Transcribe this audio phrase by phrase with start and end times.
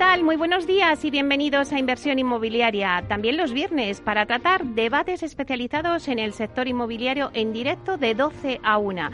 [0.00, 3.04] Muy buenos días y bienvenidos a Inversión Inmobiliaria.
[3.06, 8.60] También los viernes para tratar debates especializados en el sector inmobiliario en directo de 12
[8.62, 9.10] a 1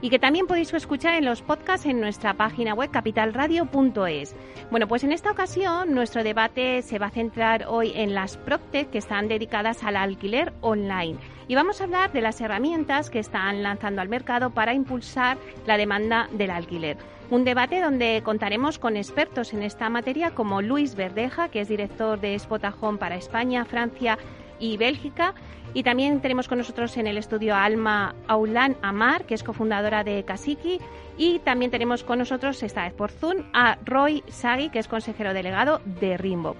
[0.00, 4.34] y que también podéis escuchar en los podcasts en nuestra página web capitalradio.es.
[4.70, 8.90] Bueno, pues en esta ocasión nuestro debate se va a centrar hoy en las PropTech
[8.90, 11.18] que están dedicadas al alquiler online.
[11.48, 15.76] Y vamos a hablar de las herramientas que están lanzando al mercado para impulsar la
[15.76, 16.96] demanda del alquiler.
[17.30, 22.20] Un debate donde contaremos con expertos en esta materia como Luis Verdeja, que es director
[22.20, 24.16] de Spotajón para España, Francia
[24.58, 25.34] y Bélgica.
[25.74, 30.04] Y también tenemos con nosotros en el estudio a Alma Aulán Amar, que es cofundadora
[30.04, 30.78] de Casiki.
[31.18, 35.34] Y también tenemos con nosotros, esta vez por Zoom, a Roy Sagui, que es consejero
[35.34, 36.56] delegado de Rimbo.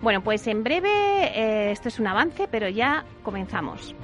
[0.00, 3.94] Bueno, pues en breve, eh, esto es un avance, pero ya comenzamos.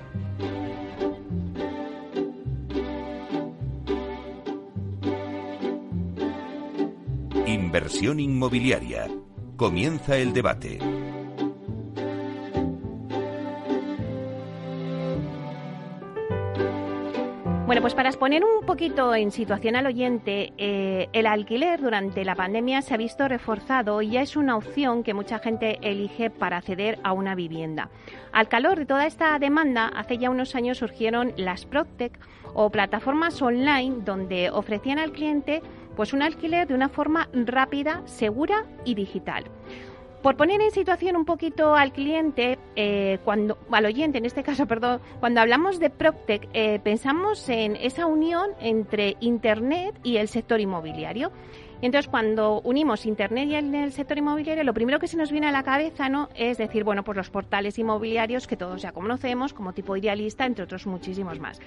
[7.47, 9.09] Inversión inmobiliaria.
[9.56, 10.79] Comienza el debate.
[17.70, 22.34] Bueno, pues para exponer un poquito en situación al oyente, eh, el alquiler durante la
[22.34, 26.56] pandemia se ha visto reforzado y ya es una opción que mucha gente elige para
[26.56, 27.88] acceder a una vivienda.
[28.32, 32.19] Al calor de toda esta demanda, hace ya unos años surgieron las Proctec
[32.54, 35.62] o plataformas online donde ofrecían al cliente
[35.94, 39.44] pues un alquiler de una forma rápida, segura y digital.
[40.22, 44.66] Por poner en situación un poquito al cliente, eh, cuando, al oyente en este caso,
[44.69, 50.60] perdón, cuando hablamos de PropTech, eh, pensamos en esa unión entre Internet y el sector
[50.60, 51.32] inmobiliario.
[51.82, 55.53] Entonces, cuando unimos Internet y el, sector inmobiliario, lo primero que se nos viene a
[55.53, 56.28] la cabeza ¿no?
[56.34, 60.64] es decir, bueno, pues los portales inmobiliarios que todos ya conocemos, como tipo idealista, entre
[60.64, 61.58] otros muchísimos más.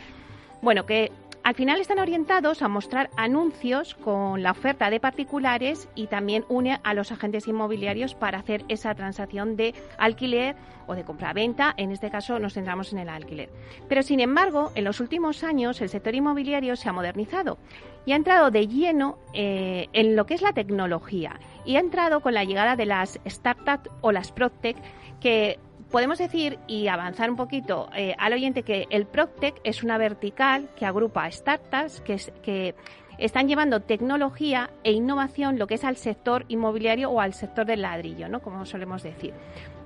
[0.64, 1.12] Bueno, que
[1.44, 6.80] al final están orientados a mostrar anuncios con la oferta de particulares y también une
[6.86, 10.56] a los agentes inmobiliarios para hacer esa transacción de alquiler
[10.88, 11.74] o de compra-venta.
[11.76, 13.50] En este caso nos centramos en el alquiler.
[13.90, 17.58] Pero sin embargo, en los últimos años el sector inmobiliario se ha modernizado
[18.06, 22.22] y ha entrado de lleno eh, en lo que es la tecnología y ha entrado
[22.22, 24.78] con la llegada de las startups o las PropTech
[25.20, 25.60] que
[25.94, 30.68] podemos decir y avanzar un poquito eh, al oyente que el PropTech es una vertical
[30.76, 32.74] que agrupa startups que, que
[33.20, 37.84] están llevando tecnología e innovación lo que es al sector inmobiliario o al sector del
[37.84, 38.42] ladrillo, ¿no?
[38.42, 39.36] Como solemos decir.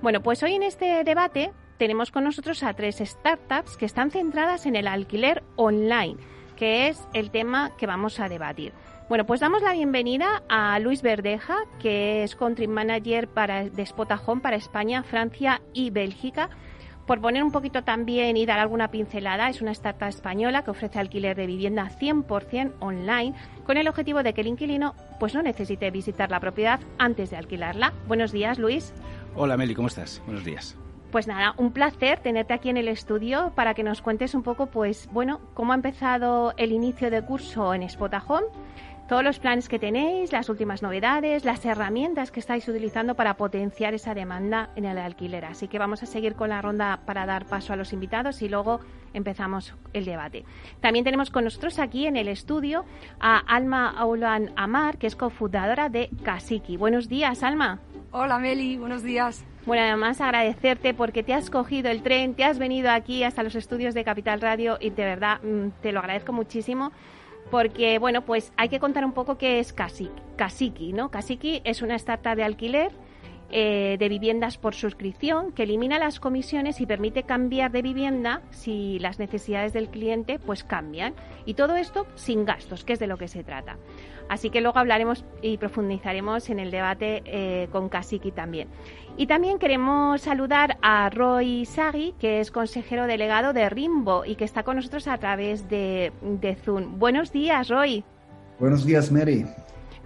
[0.01, 4.65] Bueno, pues hoy en este debate tenemos con nosotros a tres startups que están centradas
[4.65, 6.15] en el alquiler online,
[6.55, 8.71] que es el tema que vamos a debatir.
[9.09, 14.41] Bueno, pues damos la bienvenida a Luis Verdeja, que es Country Manager para, de Spotahome
[14.41, 16.49] para España, Francia y Bélgica.
[17.05, 20.99] Por poner un poquito también y dar alguna pincelada, es una startup española que ofrece
[20.99, 23.33] alquiler de vivienda 100% online
[23.65, 27.37] con el objetivo de que el inquilino pues no necesite visitar la propiedad antes de
[27.37, 27.93] alquilarla.
[28.09, 28.93] Buenos días, Luis.
[29.37, 30.21] Hola, Meli, ¿cómo estás?
[30.25, 30.77] Buenos días.
[31.11, 34.65] Pues nada, un placer tenerte aquí en el estudio para que nos cuentes un poco,
[34.65, 38.47] pues bueno, cómo ha empezado el inicio de curso en Spotahome
[39.07, 43.93] todos los planes que tenéis, las últimas novedades, las herramientas que estáis utilizando para potenciar
[43.93, 45.45] esa demanda en el alquiler.
[45.45, 48.49] Así que vamos a seguir con la ronda para dar paso a los invitados y
[48.49, 48.81] luego
[49.13, 50.43] empezamos el debate.
[50.81, 52.83] También tenemos con nosotros aquí en el estudio
[53.19, 56.75] a Alma Aulan Amar, que es cofundadora de Kasiki.
[56.75, 57.79] Buenos días, Alma.
[58.11, 59.45] Hola, Meli, buenos días.
[59.65, 63.55] Bueno, además agradecerte porque te has cogido el tren, te has venido aquí hasta los
[63.55, 66.91] estudios de Capital Radio y de verdad mm, te lo agradezco muchísimo
[67.49, 71.09] porque bueno, pues hay que contar un poco qué es Kasiki, ¿no?
[71.11, 72.91] Kasiki es una startup de alquiler
[73.49, 78.99] eh, de viviendas por suscripción que elimina las comisiones y permite cambiar de vivienda si
[78.99, 81.13] las necesidades del cliente pues cambian
[81.45, 83.77] y todo esto sin gastos, que es de lo que se trata.
[84.29, 88.67] Así que luego hablaremos y profundizaremos en el debate eh, con Kasiki también.
[89.15, 94.43] Y también queremos saludar a Roy Sagi, que es consejero delegado de Rimbo y que
[94.43, 96.99] está con nosotros a través de, de Zoom.
[96.99, 98.03] Buenos días, Roy.
[98.59, 99.45] Buenos días, Mary.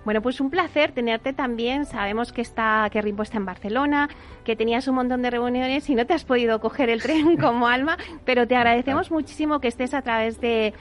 [0.04, 1.86] Bueno, pues un placer tenerte también.
[1.86, 4.10] Sabemos que está que Rimbo está en Barcelona,
[4.44, 7.68] que tenías un montón de reuniones y no te has podido coger el tren como
[7.68, 10.74] Alma, pero te agradecemos muchísimo que estés a través de,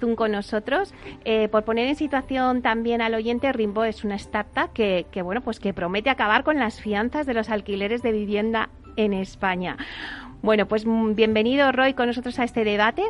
[0.00, 0.92] Zoom con nosotros.
[1.24, 5.40] Eh, por poner en situación también al oyente, Rimbo es una startup que, que, bueno,
[5.42, 9.76] pues que promete acabar con las fianzas de los alquileres de vivienda en España.
[10.42, 13.02] Bueno, pues bienvenido Roy con nosotros a este debate.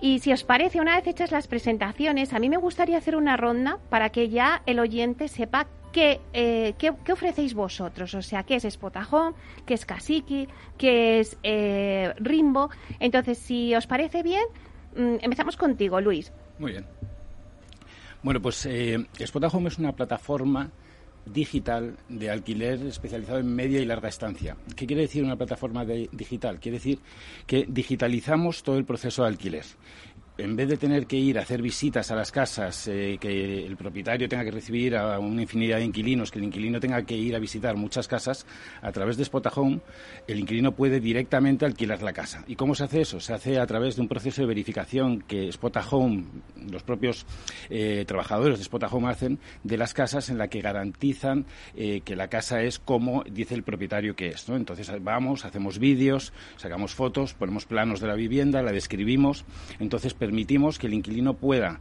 [0.00, 3.36] Y si os parece, una vez hechas las presentaciones, a mí me gustaría hacer una
[3.36, 8.14] ronda para que ya el oyente sepa qué, eh, qué, ofrecéis vosotros.
[8.14, 9.34] O sea, qué es Spotajón,
[9.64, 12.70] qué es Kasiki, qué es eh, Rimbo.
[13.00, 14.44] Entonces, si os parece bien,
[14.96, 16.32] mm, empezamos contigo, Luis.
[16.58, 16.86] Muy bien.
[18.22, 20.70] Bueno, pues eh, es una plataforma
[21.26, 24.56] digital de alquiler especializado en media y larga estancia.
[24.74, 26.60] ¿Qué quiere decir una plataforma digital?
[26.60, 26.98] Quiere decir
[27.46, 29.64] que digitalizamos todo el proceso de alquiler
[30.38, 33.76] en vez de tener que ir a hacer visitas a las casas, eh, que el
[33.76, 37.34] propietario tenga que recibir a una infinidad de inquilinos, que el inquilino tenga que ir
[37.34, 38.46] a visitar muchas casas,
[38.82, 39.80] a través de Spotahome,
[40.26, 42.44] el inquilino puede directamente alquilar la casa.
[42.46, 43.20] ¿Y cómo se hace eso?
[43.20, 46.24] Se hace a través de un proceso de verificación que Spotahome,
[46.70, 47.24] los propios
[47.70, 52.28] eh, trabajadores de Spotahome hacen de las casas en la que garantizan eh, que la
[52.28, 54.48] casa es como dice el propietario que es.
[54.48, 59.44] Entonces vamos, hacemos vídeos, sacamos fotos, ponemos planos de la vivienda, la describimos.
[59.78, 61.78] Entonces permitimos que el inquilino pueda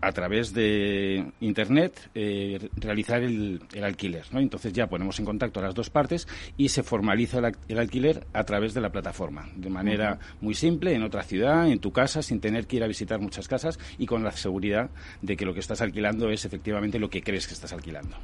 [0.00, 4.24] a través de Internet eh, realizar el, alquiler.
[4.32, 4.40] ¿no?
[4.40, 6.26] Entonces ya ponemos en contacto a las dos partes
[6.56, 11.02] y se formaliza el, alquiler a través de la plataforma, de manera muy simple, en
[11.02, 14.24] otra ciudad, en tu casa, sin tener que ir a visitar muchas casas y con
[14.24, 14.88] la seguridad
[15.20, 18.16] de que lo que estás alquilando es efectivamente lo que crees que estás alquilando.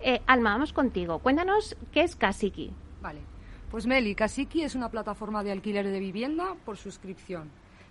[0.00, 1.20] Eh, Alma, vamos contigo.
[1.20, 2.72] Cuéntanos qué es Kasiki.
[3.00, 3.20] Vale.
[3.70, 7.50] Pues Meli, Kasiki es una plataforma de alquiler de vivienda por suscripción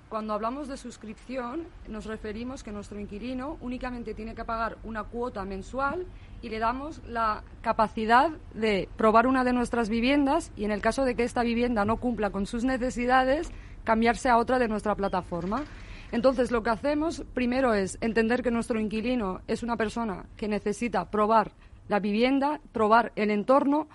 [0.10, 5.46] cuando hablamos de suscripción, nos referimos que nuestro inquilino únicamente tiene que pagar una cuota
[5.46, 6.08] mensual
[6.42, 11.06] y le damos la capacidad de probar una de nuestras viviendas y en el caso
[11.06, 13.52] de que esta vivienda no cumpla con sus necesidades,
[13.84, 15.64] cambiarse a otra de nuestra plataforma.
[16.12, 21.12] Entonces, lo que hacemos primero es entender que nuestro inquilino es una persona que necesita
[21.12, 21.52] probar
[21.88, 23.88] la vivienda, probar el entorno,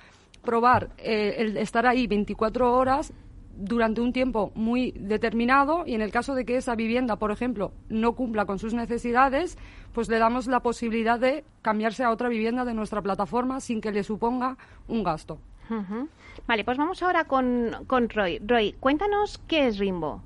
[0.44, 3.12] probar eh, el estar ahí 24 horas
[3.56, 7.72] durante un tiempo muy determinado y en el caso de que esa vivienda, por ejemplo,
[7.88, 9.58] no cumpla con sus necesidades,
[9.92, 13.92] pues le damos la posibilidad de cambiarse a otra vivienda de nuestra plataforma sin que
[13.92, 14.56] le suponga
[14.88, 15.38] un gasto.
[16.46, 18.38] Vale, pues vamos ahora con, con, Roy.
[18.46, 20.22] Roy, cuéntanos qué es Rimbo.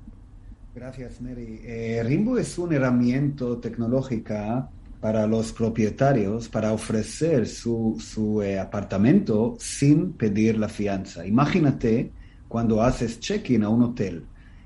[0.75, 1.61] Gracias, Mary.
[1.63, 9.55] Eh, Rimbo es una herramienta tecnológica para los propietarios para ofrecer su, su eh, apartamento
[9.59, 11.25] sin pedir la fianza.
[11.25, 12.11] Imagínate
[12.49, 14.25] cuando haces check-in a un hotel.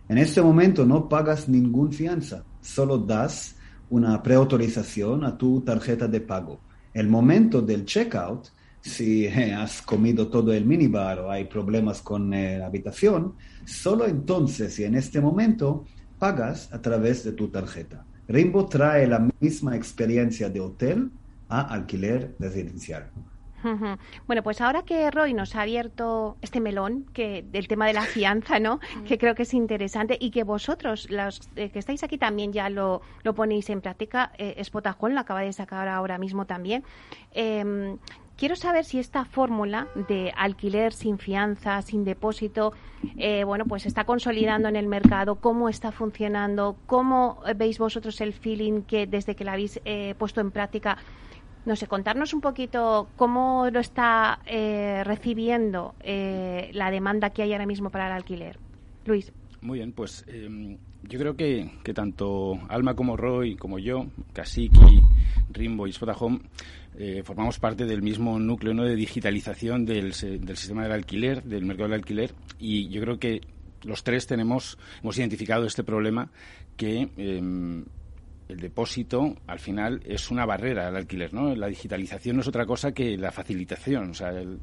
[0.09, 3.55] En este momento no pagas ningún fianza, solo das
[3.89, 6.61] una preautorización a tu tarjeta de pago.
[6.93, 8.47] El momento del checkout,
[8.81, 13.35] si has comido todo el minibar o hay problemas con eh, la habitación,
[13.65, 15.85] solo entonces y en este momento
[16.17, 18.05] pagas a través de tu tarjeta.
[18.27, 21.11] Rimbo trae la misma experiencia de hotel
[21.49, 23.11] a alquiler residencial.
[24.27, 28.03] Bueno, pues ahora que Roy nos ha abierto este melón que del tema de la
[28.03, 28.79] fianza, ¿no?
[29.07, 32.69] que creo que es interesante y que vosotros, los eh, que estáis aquí también ya
[32.69, 36.83] lo, lo ponéis en práctica, eh, Spotajón lo acaba de sacar ahora mismo también.
[37.31, 37.97] Em,
[38.37, 42.73] quiero saber si esta fórmula de alquiler sin fianza, sin depósito,
[43.17, 48.33] eh, bueno, pues está consolidando en el mercado, cómo está funcionando, cómo veis vosotros el
[48.33, 50.97] feeling que desde que la habéis eh, puesto en práctica
[51.65, 57.53] no sé, contarnos un poquito cómo lo está eh, recibiendo eh, la demanda que hay
[57.53, 58.57] ahora mismo para el alquiler.
[59.05, 59.31] Luis.
[59.61, 65.01] Muy bien, pues em, yo creo que, que, tanto Alma como Roy, como yo, Kasiki,
[65.51, 66.41] Rimbo y Spotahome,
[66.97, 68.83] eh, formamos parte del mismo núcleo ¿no?
[68.83, 73.41] de digitalización del, del sistema del alquiler, del mercado del alquiler, y yo creo que
[73.83, 76.29] los tres tenemos, hemos identificado este problema
[76.75, 77.85] que em,
[78.53, 81.55] el depósito al final es una barrera al alquiler, ¿no?
[81.55, 84.59] La digitalización no es otra cosa que la facilitación, o sea, el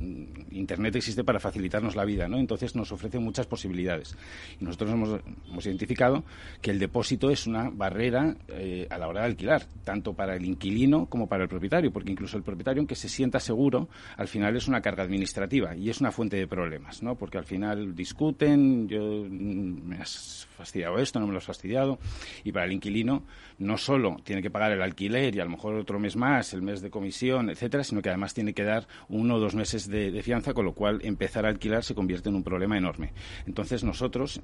[0.52, 2.38] Internet existe para facilitarnos la vida, ¿no?
[2.38, 4.16] Entonces nos ofrece muchas posibilidades.
[4.60, 5.20] Y nosotros hemos,
[5.50, 6.24] hemos identificado
[6.62, 10.44] que el depósito es una barrera eh, a la hora de alquilar, tanto para el
[10.44, 14.56] inquilino como para el propietario, porque incluso el propietario, aunque se sienta seguro, al final
[14.56, 17.16] es una carga administrativa y es una fuente de problemas, ¿no?
[17.16, 21.98] Porque al final discuten, yo mm, me has fastidiado esto, no me lo has fastidiado,
[22.44, 23.24] y para el inquilino
[23.58, 26.62] no solo tiene que pagar el alquiler y a lo mejor otro mes más, el
[26.62, 30.22] mes de comisión, etcétera, sino que además tiene que dar uno o dos meses de,
[30.22, 33.12] fianza, con lo cual empezar a alquilar se convierte en un problema enorme.
[33.46, 34.40] Entonces nosotros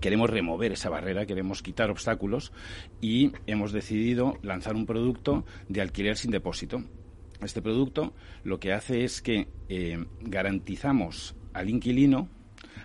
[0.00, 2.52] queremos remover esa barrera, queremos quitar obstáculos
[3.00, 6.82] y hemos decidido lanzar un producto de alquiler sin depósito.
[7.40, 12.28] Este producto lo que hace es que eh, garantizamos al inquilino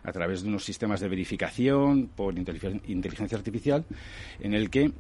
[0.04, 3.86] a través de unos sistemas de verificación por inteligencia artificial
[4.40, 4.92] en el que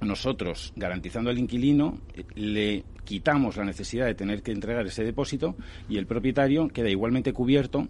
[0.00, 5.56] nosotros, garantizando al inquilino, eh, le quitamos la necesidad de tener que entregar ese depósito
[5.88, 7.88] y el propietario queda igualmente cubierto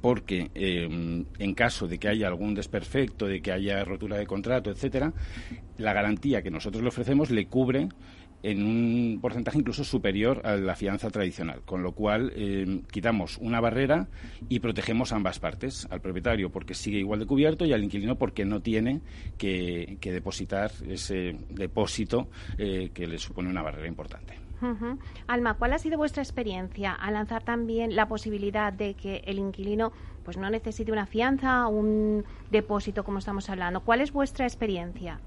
[0.00, 4.70] porque eh, en caso de que haya algún desperfecto, de que haya rotura de contrato,
[4.70, 5.12] etcétera,
[5.78, 7.88] la garantía que nosotros le ofrecemos le cubre
[8.44, 13.58] en un porcentaje incluso superior a la fianza tradicional, con lo cual eh, quitamos una
[13.58, 14.08] barrera
[14.50, 18.44] y protegemos ambas partes, al propietario porque sigue igual de cubierto y al inquilino porque
[18.44, 19.00] no tiene
[19.38, 24.38] que, depositar ese depósito eh, que le supone una barrera importante.
[25.26, 29.92] Alma, ¿cuál ha sido vuestra experiencia al lanzar también la posibilidad de que el inquilino
[30.22, 33.80] pues no necesite una fianza o un depósito como estamos hablando?
[33.80, 35.18] ¿Cuál es vuestra experiencia?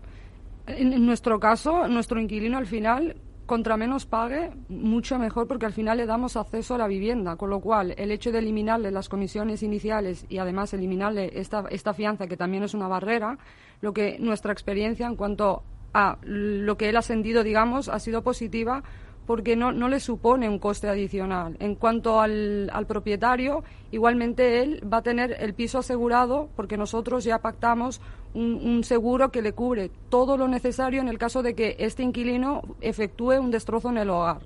[0.68, 5.98] En, nuestro caso, nuestro inquilino al final contra menos pague, mucho mejor porque al final
[5.98, 9.64] le damos acceso a la vivienda, con lo cual el hecho de eliminarle las comisiones
[9.64, 13.38] iniciales y además eliminarle esta, esta fianza, que también es una barrera,
[13.80, 18.22] lo que nuestra experiencia en cuanto a lo que él ha sentido, digamos, ha sido
[18.22, 18.84] positiva
[19.28, 21.58] porque no, no le supone un coste adicional.
[21.60, 27.26] En cuanto al, al, propietario, igualmente él va a tener el piso asegurado porque nosotros
[27.26, 28.02] ya pactamos
[28.34, 32.62] un, seguro que le cubre todo lo necesario en el caso de que este inquilino
[32.82, 34.40] efectúe un destrozo en el hogar.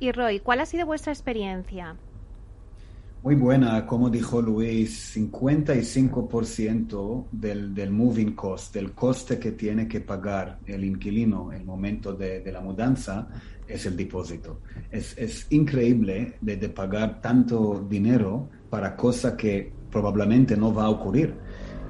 [0.00, 1.96] Y Roy, ¿cuál ha sido vuestra experiencia?
[3.20, 10.00] Muy buena, como dijo Luis, 55% del, del moving cost, del coste que tiene que
[10.00, 13.26] pagar el inquilino en el momento de, de la mudanza,
[13.66, 14.60] es el depósito.
[14.90, 20.90] Es, es increíble de, de, pagar tanto dinero para cosa que probablemente no va a
[20.90, 21.34] ocurrir.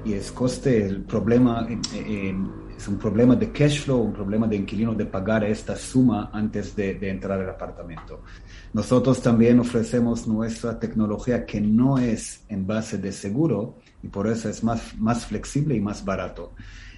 [0.03, 2.35] Y es coste, el problema, eh, eh,
[2.79, 6.73] es un problema de cash flow, un problema de inquilino de pagar esta suma antes
[6.77, 8.21] de, de entrar al apartamento.
[8.71, 14.47] Nosotros también ofrecemos nuestra tecnología que no es en base de seguro y por eso
[14.47, 16.53] es más, más flexible y más barato.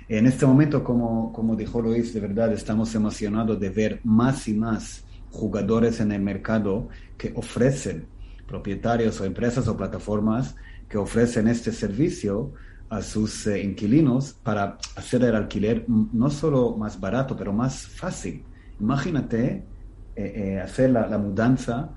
[0.07, 4.53] En este momento, como, como dijo Luis, de verdad estamos emocionados de ver más y
[4.53, 8.05] más jugadores en el mercado que ofrecen,
[8.45, 10.55] propietarios o empresas o plataformas
[10.87, 12.53] que ofrecen este servicio
[12.91, 18.43] a sus eh, inquilinos para hacer el alquiler no solo más barato, pero más fácil.
[18.81, 19.63] Imagínate
[20.13, 21.91] eh, eh, hacer la, mudanza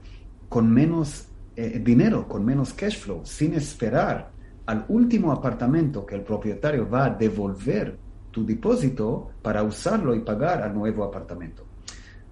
[0.49, 4.31] con menos dinero, con menos cash flow, sin esperar
[4.67, 7.97] al último apartamento que el propietario va a devolver
[8.33, 11.65] tu depósito para usarlo y pagar al nuevo apartamento.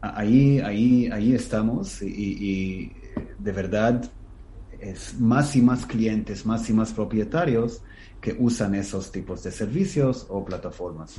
[0.00, 2.92] Ahí, ahí, ahí estamos y, y
[3.38, 4.02] de verdad
[4.80, 7.82] es más y más clientes, más y más propietarios
[8.22, 11.16] que usan esos tipos de servicios o plataformas.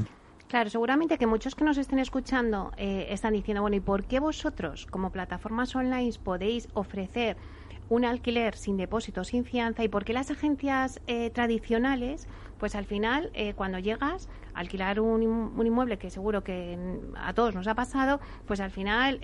[0.48, 4.20] Claro, seguramente que muchos que nos estén escuchando eh, están diciendo, bueno, ¿y por qué
[4.20, 7.38] vosotros, como plataformas online, podéis ofrecer
[7.90, 9.84] un alquiler sin depósito, sin fianza?
[9.84, 12.28] ¿Y por qué las agencias eh, tradicionales,
[12.60, 16.78] pues al final, eh, cuando llegas a alquilar un, inmueble, que seguro que
[17.16, 19.20] a todos nos ha pasado, pues al final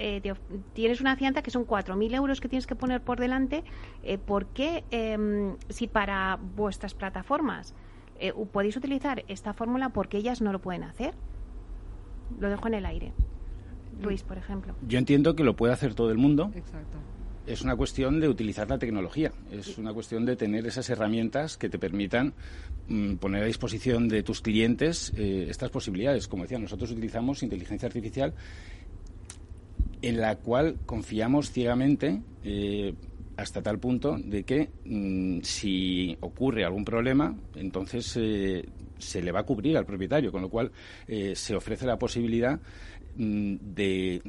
[0.74, 3.63] tienes una fianza que son 4.000 euros que tienes que poner por delante.
[4.25, 7.75] ¿Por qué, em, si para vuestras plataformas
[8.20, 11.13] eh, podéis utilizar esta fórmula porque ellas no lo pueden hacer.
[12.39, 13.13] Lo dejo en el aire.
[14.01, 14.75] Luis, por ejemplo.
[14.88, 16.51] Yo entiendo que lo puede hacer todo el mundo.
[16.54, 16.98] Exacto.
[17.50, 21.68] Es una cuestión de utilizar la tecnología, es una cuestión de tener esas herramientas que
[21.68, 22.36] te permitan
[22.88, 26.27] mm, poner a disposición de tus clientes eh, estas posibilidades.
[26.27, 28.36] Como decía, nosotros utilizamos inteligencia artificial
[30.03, 32.94] en la cual confiamos ciegamente eh,
[33.36, 38.63] hasta tal punto de que mm, si ocurre algún problema, entonces eh,
[39.00, 40.72] se le va a cubrir al propietario, con lo cual
[41.34, 42.60] se ofrece la posibilidad
[43.15, 44.22] mm, de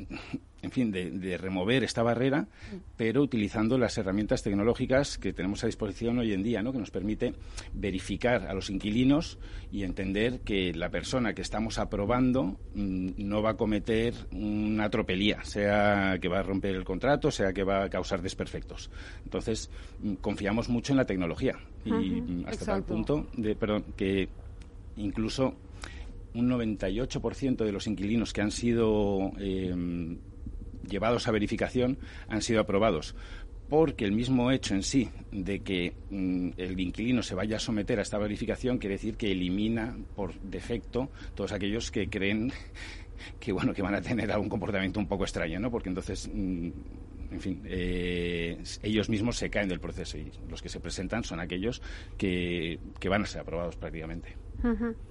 [0.63, 2.49] en fin, de, remover esta barrera,
[2.97, 6.73] pero utilizando las herramientas tecnológicas que tenemos a disposición hoy en día, ¿no?
[6.73, 7.35] que nos permite
[7.73, 9.39] verificar a los inquilinos
[9.73, 15.43] y entender que la persona que estamos aprobando mm, no va a cometer una tropelía,
[15.45, 18.91] sea que va a romper el contrato, sea que va a causar desperfectos.
[19.25, 24.29] Entonces, mm, confiamos mucho en la tecnología y mm, hasta tal punto de, perdón, que
[24.97, 25.55] incluso
[26.35, 29.75] un 98% de los inquilinos que han sido eh,
[30.91, 33.15] llevados a verificación han sido aprobados
[33.71, 38.01] porque el mismo hecho en sí de que mm, el inquilino se vaya a someter
[38.01, 42.53] a esta verificación quiere decir que elimina por defecto todos aquellos que creen
[43.41, 45.71] que bueno que van a tener algún comportamiento un poco extraño, ¿no?
[45.71, 46.71] Porque entonces, mm,
[47.31, 51.39] en fin, eh, ellos mismos se caen del proceso y los que se presentan son
[51.39, 51.81] aquellos
[52.19, 54.37] que, van a ser aprobados prácticamente.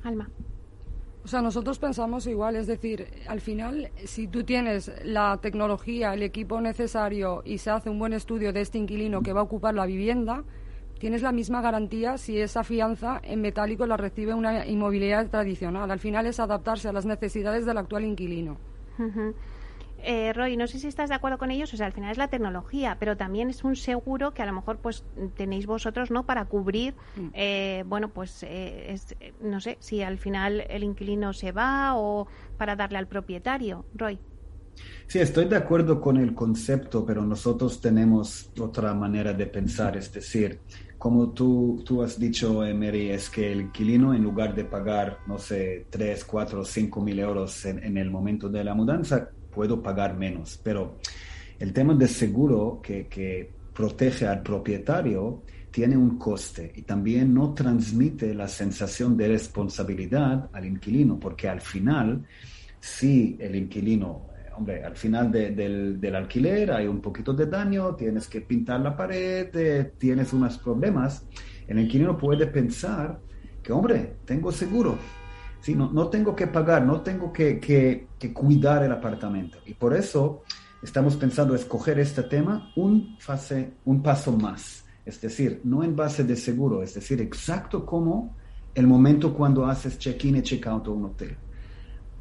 [0.04, 0.30] Alma.
[1.24, 6.24] O sea, nosotros pensamos igual, es decir, al final, si tú tienes la tecnología, el
[6.24, 9.76] equipo necesario y se hace un buen estudio de este inquilino que va a ocupar
[9.76, 10.44] la vivienda,
[10.98, 15.92] tienes la misma garantía si esa fianza en metálico la recibe una inmobiliaria tradicional.
[15.92, 18.58] Al final es adaptarse a las necesidades del actual inquilino.
[20.04, 22.18] Eh, Roy, no sé si estás de acuerdo con ellos, o sea, al final es
[22.18, 25.04] la tecnología, pero también es un seguro que a lo mejor pues
[25.36, 26.26] tenéis vosotros, ¿no?
[26.26, 27.28] Para cubrir, mm.
[27.34, 28.96] eh, bueno, pues eh,
[29.42, 32.28] no sé, si al final el inquilino se va o
[32.58, 33.86] para darle al propietario.
[33.94, 34.20] Roy.
[35.08, 40.14] Sí, estoy de acuerdo con el concepto, pero nosotros tenemos otra manera de pensar, es
[40.14, 40.60] decir,
[40.98, 45.38] como tú, tú has dicho, Mary, es que el inquilino en lugar de pagar, no
[45.38, 49.30] sé, 3, 4, 5 mil euros en el momento de la mudanza,
[49.60, 50.58] puedo pagar menos.
[50.64, 50.96] Pero
[51.60, 57.54] el tema de seguro que, que protege al propietario tiene un coste y también no
[57.54, 62.26] transmite la sensación de responsabilidad al inquilino, porque al final,
[62.80, 68.30] si el inquilino, hombre, al final del, del, alquiler hay un poquito de daño, tienes
[68.30, 71.26] que pintar la pared, eh, tienes unos problemas,
[71.68, 73.20] el inquilino puede pensar
[73.62, 74.98] que, hombre, tengo seguro,
[75.62, 75.76] ¿sí?
[75.76, 79.60] no, no tengo que pagar, no tengo que, que, cuidar el apartamento.
[79.66, 80.44] Y por eso
[80.82, 84.86] estamos pensando escoger este tema un, fase, un paso más.
[85.06, 88.36] Es decir, no en base de seguro, es decir, exacto como
[88.76, 91.36] el momento cuando haces check-in y check-out a un hotel.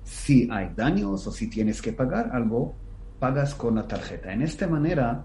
[0.03, 2.75] Si hay daños o si tienes que pagar algo,
[3.19, 4.33] pagas con la tarjeta.
[4.33, 5.25] En esta manera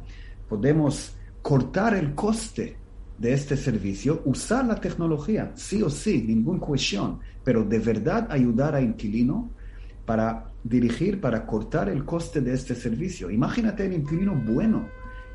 [0.50, 2.78] podemos cortar el coste
[3.24, 8.76] de este servicio, usar la tecnología, sí o sí, ninguna cuestión, pero de verdad ayudar
[8.76, 9.50] a inquilino
[10.06, 13.32] para dirigir, para cortar el coste de este servicio.
[13.32, 14.90] Imagínate el inquilino bueno,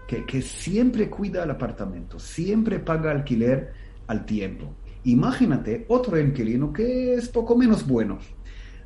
[0.07, 3.73] que, que siempre cuida el apartamento, siempre paga alquiler
[4.07, 4.75] al tiempo.
[5.05, 8.19] Imagínate otro inquilino que es poco menos bueno.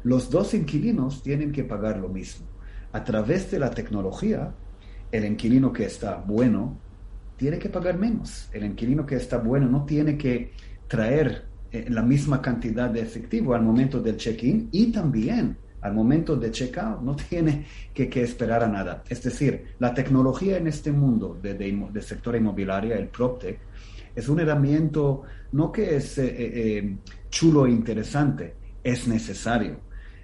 [0.04, 2.46] Los dos inquilinos tienen que pagar lo mismo.
[2.92, 4.54] A través de la tecnología,
[5.10, 6.78] el inquilino que está bueno
[7.42, 8.48] tiene que pagar menos.
[8.52, 10.52] El inquilino que está bueno no tiene que
[10.86, 16.36] traer eh, la misma cantidad de efectivo al momento del check-in y también al momento
[16.36, 17.00] de check-out.
[17.02, 19.02] No tiene que, esperar a nada.
[19.08, 23.58] Es decir, la tecnología en este mundo de, de, sector inmobiliario, el PropTech,
[24.14, 25.00] es un herramienta
[25.50, 26.96] no que es eh, eh,
[27.28, 29.80] chulo e interesante, es necesario.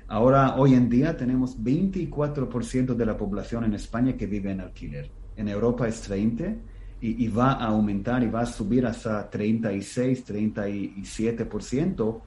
[0.06, 5.10] Ahora, hoy en día tenemos 24% de la población en España que vive en alquiler.
[5.36, 12.20] En Europa es 30% y, va a aumentar y va a subir hasta 36, 37%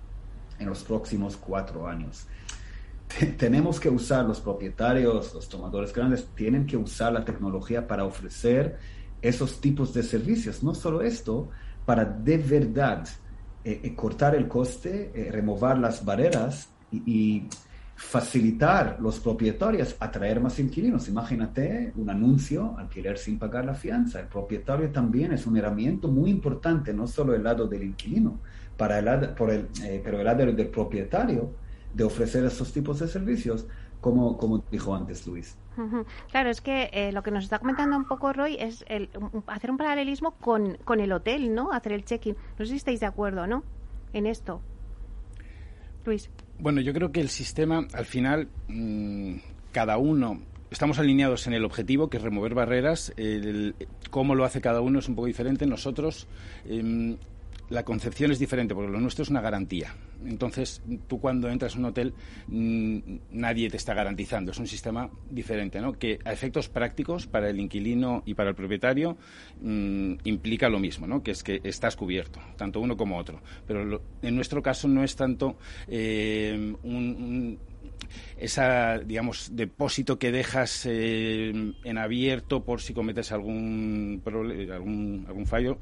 [0.60, 2.28] en los próximos cuatro años.
[3.38, 8.78] tenemos que usar, los propietarios, los tomadores grandes, tienen que usar la tecnología para ofrecer
[9.22, 10.64] esos tipos de servicios.
[10.64, 11.50] No solo esto,
[11.86, 13.08] para de verdad
[13.64, 17.44] eh, eh, cortar el coste, eh, remover las barreras y
[18.02, 21.08] facilitar los propietarios atraer más inquilinos.
[21.08, 24.20] Imagínate un anuncio, alquiler sin pagar la fianza.
[24.20, 28.40] El propietario también es un herramienta muy importante, no solo el lado del inquilino,
[28.76, 31.54] para el, por el, eh, pero el lado del propietario
[31.94, 33.68] de ofrecer esos tipos de servicios,
[34.02, 35.56] como, como dijo antes Luis.
[36.32, 39.10] Claro, es que eh, lo que nos está comentando un poco Roy es el,
[39.48, 41.72] hacer un paralelismo con, con el hotel, ¿no?
[41.72, 42.36] Hacer el check-in.
[42.58, 43.64] No sé si estáis de acuerdo, ¿no?
[44.12, 44.60] En esto.
[46.04, 46.30] Luis.
[46.62, 49.34] Bueno, yo creo que el sistema, al final, mm,
[49.72, 53.12] cada uno estamos alineados en el objetivo, que es remover barreras.
[53.18, 53.74] El,
[54.12, 55.66] cómo lo hace cada uno es un poco diferente.
[55.66, 56.28] Nosotros
[56.66, 57.18] em,
[57.72, 59.96] la concepción es diferente, porque lo nuestro es una garantía.
[60.26, 62.14] Entonces, tú cuando entras a un hotel,
[62.48, 63.00] mm,
[63.32, 64.52] nadie te está garantizando.
[64.52, 65.94] Es un sistema diferente, ¿no?
[65.94, 69.18] Que a efectos prácticos, para el inquilino y para el propietario,
[69.62, 71.24] mm, implica lo mismo, ¿no?
[71.24, 73.42] Que es que estás cubierto, tanto uno como otro.
[73.66, 75.56] Pero en nuestro caso no es tanto
[75.88, 77.58] eh, un
[78.38, 85.80] esa, digamos, depósito que dejas eh, en abierto por si cometes algún, algún, algún fallo,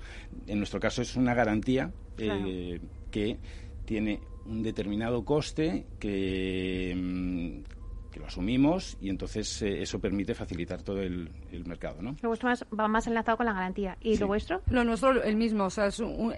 [0.48, 2.80] en nuestro caso es una garantía eh,
[3.12, 3.38] que
[3.86, 7.79] tiene un determinado coste que, mm,
[8.20, 11.30] que lo asumimos y entonces eh, eso permite facilitar todo el,
[11.66, 12.16] mercado, ¿no?
[12.22, 13.98] Lo vuestro va más enlazado con la garantía.
[14.02, 14.62] ¿Y lo vuestro?
[14.70, 15.66] Lo nuestro, el mismo.
[15.66, 15.90] O sea,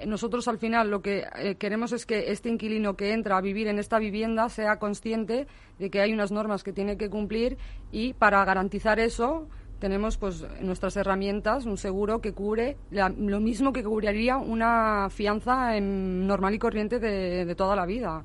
[0.06, 3.68] nosotros al final lo que eh, queremos es que este inquilino que entra a vivir
[3.68, 5.48] en esta vivienda sea consciente
[5.80, 7.58] de que hay unas normas que tiene que cumplir
[7.92, 9.48] y para garantizar eso
[9.82, 16.28] tenemos pues nuestras herramientas, un seguro que cubre lo mismo que cubriría una fianza en
[16.28, 18.24] normal y corriente de, toda la vida.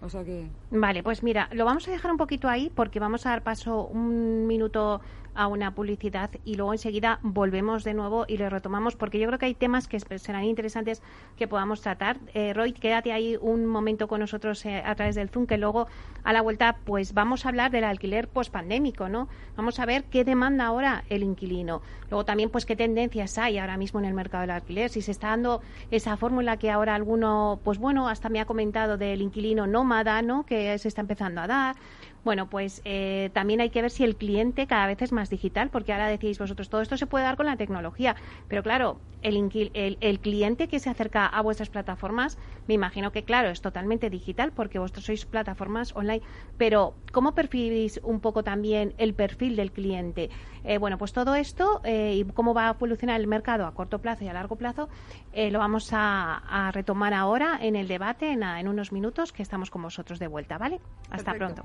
[0.00, 0.50] O sea que...
[0.70, 3.86] Vale, pues mira, lo vamos a dejar un poquito ahí porque vamos a dar paso
[3.86, 5.00] un minuto
[5.34, 9.38] a una publicidad y luego enseguida volvemos de nuevo y le retomamos porque yo creo
[9.38, 11.02] que hay temas que serán interesantes
[11.36, 12.18] que podamos tratar.
[12.34, 15.86] Eh, Roy, quédate ahí un momento con nosotros eh, a través del Zoom que luego
[16.24, 19.28] a la vuelta pues vamos a hablar del alquiler pospandémico, ¿no?
[19.56, 21.82] Vamos a ver qué demanda ahora el inquilino.
[22.10, 25.12] Luego también pues qué tendencias hay ahora mismo en el mercado del alquiler, si se
[25.12, 29.66] está dando esa fórmula que ahora alguno pues bueno, hasta me ha comentado del inquilino
[29.66, 30.44] nómada, ¿no?
[30.44, 31.76] que se está empezando a dar.
[32.22, 35.68] Bueno, pues eh, también hay que ver si el cliente cada vez es más digital,
[35.70, 38.16] porque ahora decís vosotros, todo esto se puede dar con la tecnología,
[38.48, 43.50] pero claro, el, el, cliente que se acerca a vuestras plataformas, me imagino que claro,
[43.50, 46.22] es totalmente digital, porque vosotros sois plataformas online,
[46.56, 50.30] pero ¿cómo percibís un poco también el perfil del cliente?
[50.64, 53.98] Eh, bueno, pues todo esto eh, y cómo va a evolucionar el mercado a corto
[53.98, 54.88] plazo y a largo plazo,
[55.34, 59.82] lo vamos a, retomar ahora en el debate, en, en unos minutos, que estamos con
[59.82, 60.80] vosotros de vuelta, ¿vale?
[61.10, 61.64] Hasta pronto.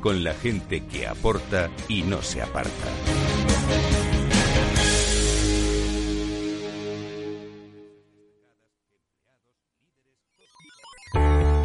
[0.00, 2.88] con la gente que aporta y no se aparta.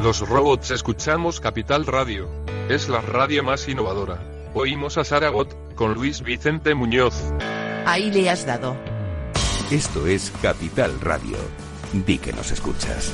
[0.04, 2.30] Los robots escuchamos Capital Radio.
[2.68, 4.20] Es la radio más innovadora.
[4.54, 7.16] Oímos a Saragot, con Luis Vicente Muñoz.
[7.86, 8.76] Ahí le has dado.
[9.72, 11.38] Esto es Capital Radio.
[11.94, 13.14] Di que nos escuchas.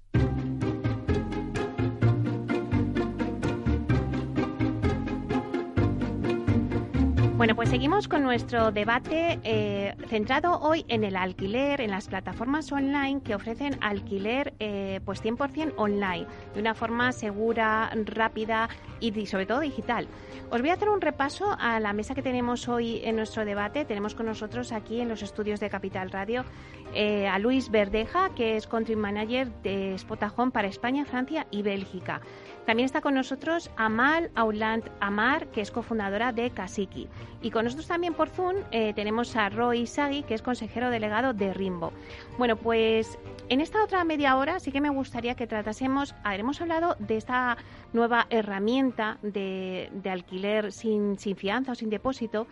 [7.41, 12.71] Bueno, pues seguimos con nuestro debate eh, centrado hoy en el alquiler, en las plataformas
[12.71, 19.47] online que ofrecen alquiler eh, pues 100% online, de una forma segura, rápida y sobre
[19.47, 20.07] todo digital.
[20.51, 23.85] Os voy a hacer un repaso a la mesa que tenemos hoy en nuestro debate.
[23.85, 26.45] Tenemos con nosotros aquí en los estudios de Capital Radio
[26.93, 32.21] eh, a Luis Verdeja, que es Country Manager de Spotahome para España, Francia y Bélgica.
[32.65, 37.07] También está con nosotros Amal Auland Amar, que es cofundadora de Kasiki.
[37.41, 41.33] Y con nosotros también por Zoom eh, tenemos a Roy Sagi, que es consejero delegado
[41.33, 41.91] de Rimbo.
[42.37, 43.17] Bueno, pues
[43.49, 47.57] en esta otra media hora sí que me gustaría que tratásemos, habremos hablado de esta
[47.93, 52.47] nueva herramienta de, alquiler sin, sin fianza o sin depósito.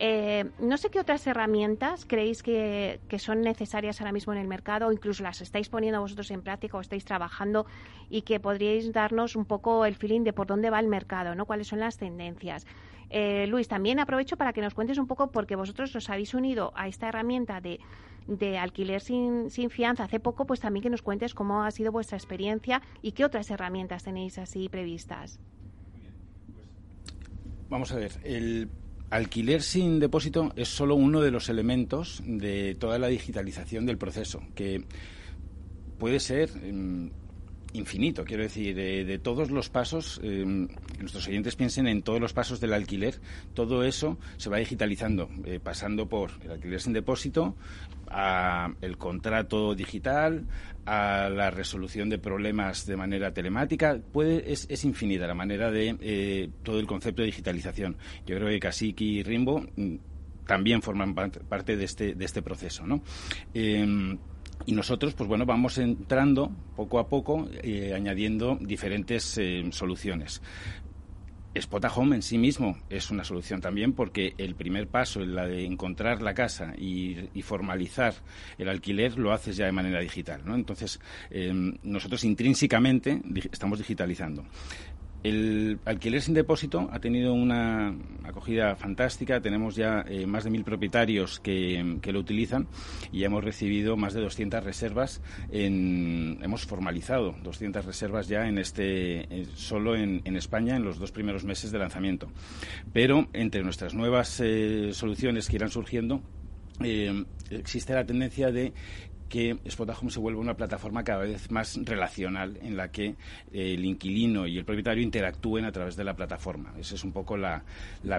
[0.00, 4.86] Eh, no sé qué otras herramientas creéis que, son necesarias ahora mismo en el mercado,
[4.86, 7.66] o incluso las estáis poniendo vosotros en práctica o estáis trabajando
[8.08, 11.46] y que podríais darnos un poco el feeling de por dónde va el mercado, ¿no?
[11.46, 12.64] cuáles son las tendencias.
[13.10, 16.72] Eh, Luis, también aprovecho para que nos cuentes un poco, porque vosotros os habéis unido
[16.76, 17.80] a esta herramienta de,
[18.28, 21.90] de alquiler sin, sin fianza hace poco, pues también que nos cuentes cómo ha sido
[21.90, 25.40] vuestra experiencia y qué otras herramientas tenéis así previstas.
[27.68, 28.70] Vamos a ver, el
[29.10, 34.42] Alquiler sin depósito es solo uno de los elementos de toda la digitalización del proceso,
[34.54, 34.84] que
[35.98, 37.10] puede ser mm,
[37.72, 40.44] infinito, quiero decir, de, todos los pasos, eh,
[40.98, 43.20] nuestros oyentes piensen en todos los pasos del alquiler,
[43.54, 47.56] todo eso se va digitalizando, eh, pasando por el alquiler sin depósito,
[48.08, 50.46] a el contrato digital,
[50.86, 55.96] a la resolución de problemas de manera telemática, puede, es, es infinita la manera de
[56.00, 57.96] eh, todo el concepto de digitalización.
[58.26, 59.96] Yo creo que Kasiki y Rimbo mm,
[60.46, 63.02] también forman parte de este, de este proceso, ¿no?
[64.66, 70.42] Y nosotros, pues bueno, vamos entrando poco a poco, eh, añadiendo diferentes eh, soluciones.
[71.60, 76.22] Spotahome en sí mismo es una solución también porque el primer paso, la de encontrar
[76.22, 78.14] la casa y, formalizar
[78.58, 80.42] el alquiler, lo haces ya de manera digital.
[80.44, 80.54] ¿no?
[80.54, 84.44] Entonces, eh, nosotros intrínsecamente estamos digitalizando.
[85.24, 89.40] El alquiler sin depósito ha tenido una acogida fantástica.
[89.40, 92.68] Tenemos ya eh, más de mil propietarios que, lo utilizan
[93.10, 95.20] y hemos recibido más de 200 reservas.
[95.50, 101.44] hemos formalizado 200 reservas ya en este eh, solo en, España en los dos primeros
[101.44, 102.30] meses de lanzamiento.
[102.92, 106.22] Pero entre nuestras nuevas eh, soluciones que irán surgiendo
[107.50, 108.72] existe la tendencia de
[109.28, 113.84] que Spotahome se vuelva una plataforma cada vez más relacional en la que eh, el
[113.84, 116.72] inquilino y el propietario interactúen a través de la plataforma.
[116.78, 117.62] Esa es un poco la,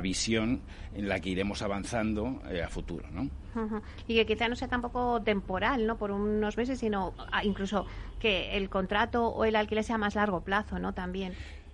[0.02, 0.62] visión
[0.94, 3.08] en la que iremos avanzando eh, a futuro.
[3.12, 3.30] ¿no?
[4.08, 5.98] Y que quizá no sea tampoco temporal, ¿no?
[5.98, 7.86] por unos meses, sino ah, incluso
[8.20, 10.94] que el contrato o el alquiler sea más largo plazo ¿no?
[10.94, 11.34] también.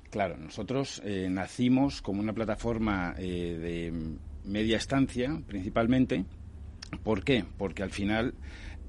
[0.09, 3.91] Claro, nosotros eh, nacimos como una plataforma de
[4.45, 6.23] media estancia, principalmente.
[7.03, 7.43] ¿Por qué?
[7.57, 8.33] Porque al final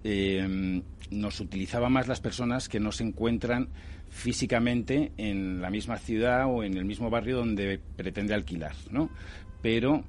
[0.08, 3.70] eh, nos utilizaba más las personas que no se encuentran
[4.08, 9.10] físicamente en la misma ciudad o en el mismo barrio donde pretende alquilar, ¿no?
[9.62, 10.04] Pero,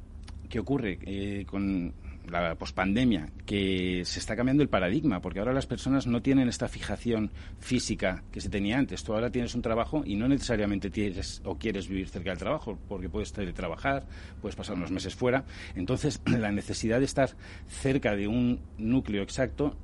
[0.49, 1.95] ¿qué ocurre eh, con
[2.29, 3.29] la pospandemia?
[3.47, 8.23] Que se está cambiando el paradigma, porque ahora las personas no tienen esta fijación física
[8.31, 9.03] que se tenía antes.
[9.03, 12.77] Tú ahora tienes un trabajo y no necesariamente tienes o quieres vivir cerca del trabajo,
[12.88, 14.05] porque puedes trabajar,
[14.41, 15.43] puedes pasar unos meses fuera.
[15.75, 17.31] Entonces, la necesidad de estar
[17.67, 19.75] cerca de un núcleo exacto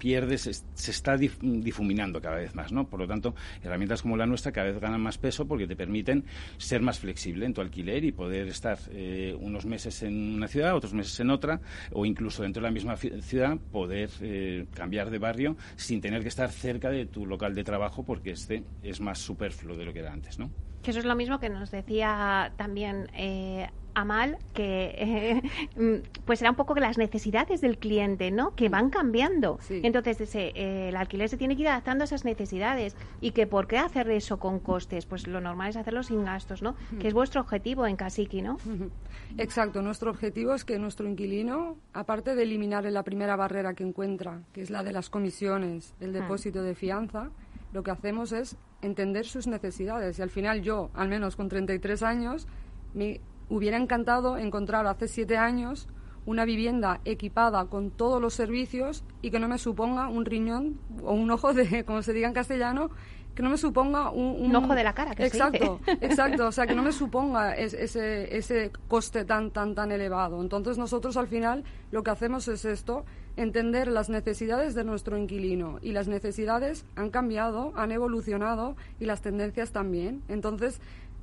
[0.00, 2.88] pierde, se, está difuminando cada vez más, ¿no?
[2.88, 6.24] Por lo tanto, herramientas como la nuestra cada vez ganan más peso porque te permiten
[6.56, 10.74] ser más flexible en tu alquiler y poder estar eh, unos meses en una ciudad,
[10.74, 11.60] otros meses en otra,
[11.92, 16.28] o incluso dentro de la misma ciudad poder eh, cambiar de barrio sin tener que
[16.28, 20.00] estar cerca de tu local de trabajo porque este es más superfluo de lo que
[20.00, 20.50] era antes, ¿no?
[20.82, 25.42] Que eso es lo mismo que nos decía también eh, Amal, que eh,
[25.76, 28.54] mm, pues era un poco que las necesidades del cliente, ¿no?
[28.54, 29.58] Que van cambiando.
[29.68, 32.96] Entonces, ese, eh, el alquiler se tiene que ir adaptando a esas necesidades.
[33.20, 35.06] ¿Y que por qué hacer eso con costes?
[35.06, 36.76] Pues lo normal es hacerlo sin gastos, ¿no?
[36.98, 38.58] Que es vuestro objetivo en Casiki, ¿no?
[39.38, 39.82] Exacto.
[39.82, 44.62] Nuestro objetivo es que nuestro inquilino, aparte de eliminar la primera barrera que encuentra, que
[44.62, 47.30] es la de las comisiones, el depósito de fianza,
[47.72, 50.18] lo que hacemos es entender sus necesidades.
[50.18, 52.46] Y al final yo, al menos con 33 años,
[52.94, 55.88] me hubiera encantado encontrar hace siete años
[56.26, 61.12] una vivienda equipada con todos los servicios y que no me suponga un riñón o
[61.14, 62.90] un ojo de, como se diga en castellano,
[63.34, 65.14] que no me suponga un, ojo de la cara.
[65.14, 66.48] Que exacto, exacto.
[66.48, 70.40] O sea, que no me suponga ese, ese coste tan, tan, tan elevado.
[70.42, 73.04] Entonces nosotros al final lo que hacemos es esto,
[73.36, 79.22] entender las necesidades de nuestro inquilino y las necesidades han cambiado, han evolucionado y las
[79.22, 80.22] tendencias también.
[80.28, 80.80] Entonces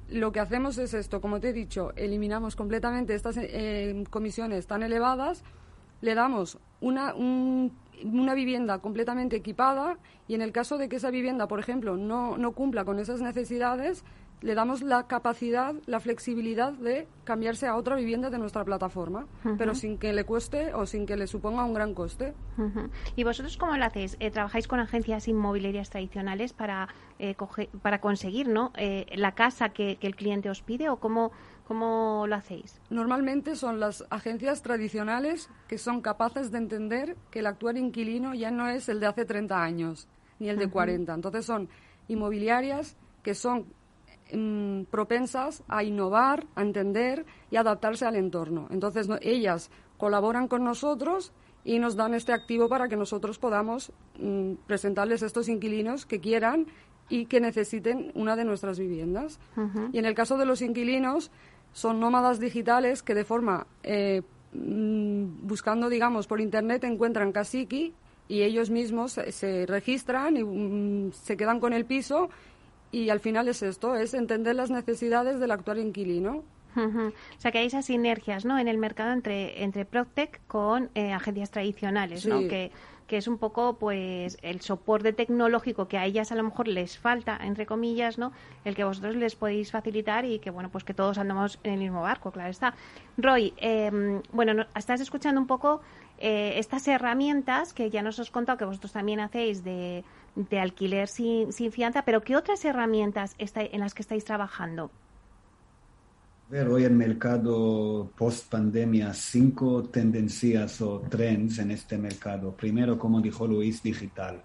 [0.09, 4.83] lo que hacemos es esto, como te he dicho, eliminamos completamente estas eh, comisiones tan
[4.83, 5.43] elevadas,
[6.01, 11.47] le damos una, una vivienda completamente equipada y en el caso de que esa vivienda,
[11.47, 14.03] por ejemplo, no, no cumpla con esas necesidades,
[14.41, 19.25] le damos la capacidad, la flexibilidad de cambiarse a otra vivienda de nuestra plataforma,
[19.57, 22.33] pero sin que le cueste o sin que le suponga un gran coste.
[23.15, 24.15] ¿Y vosotros cómo lo hacéis?
[24.19, 27.35] Eh, ¿Trabajáis con agencias inmobiliarias tradicionales para, eh,
[27.81, 28.71] para conseguir ¿no?
[28.77, 31.31] Eh, la casa que, el cliente os pide o cómo,
[31.67, 32.79] cómo lo hacéis?
[32.89, 38.51] Normalmente son las agencias tradicionales que son capaces de entender que el actual inquilino ya
[38.51, 40.07] no es el de hace 30 años
[40.39, 41.13] ni el de 40.
[41.13, 41.67] Entonces son
[42.07, 43.65] inmobiliarias que son
[44.33, 48.67] Mm, propensas a innovar, a entender y adaptarse al entorno.
[48.71, 51.31] Entonces, ellas colaboran con nosotros
[51.63, 56.67] y nos dan este activo para que nosotros podamos mm, presentarles estos inquilinos que quieran
[57.09, 59.39] y que necesiten una de nuestras viviendas.
[59.93, 61.31] Y en el caso de los inquilinos,
[61.71, 67.93] son nómadas digitales que de forma, eh, mm, buscando, digamos, por Internet, encuentran Casiki
[68.27, 72.29] y ellos mismos se registran y se quedan con el piso
[72.91, 76.43] y al final es esto, es entender las necesidades del actual inquilino.
[76.75, 78.59] O sea, que hay esas sinergias ¿no?
[78.59, 82.41] en el mercado entre, entre Proctec con eh, agencias tradicionales, ¿no?
[82.41, 82.71] que,
[83.07, 86.97] que es un poco pues el soporte tecnológico que a ellas a lo mejor les
[86.97, 88.31] falta, entre comillas, ¿no?
[88.63, 91.79] el que vosotros les podéis facilitar y que, bueno, pues que todos andamos en el
[91.79, 92.75] mismo barco, claro está.
[93.17, 95.81] Roy, eh, bueno, estás escuchando un poco
[96.19, 100.03] eh, estas herramientas que ya nos has contado que vosotros también hacéis de,
[100.37, 104.91] de alquiler sin, sin, fianza, pero ¿qué otras herramientas está, en las que estáis trabajando?
[106.49, 112.55] Ver hoy en mercado post pandemia cinco tendencias o trends en este mercado.
[112.55, 114.41] Primero, como dijo Luis, digital.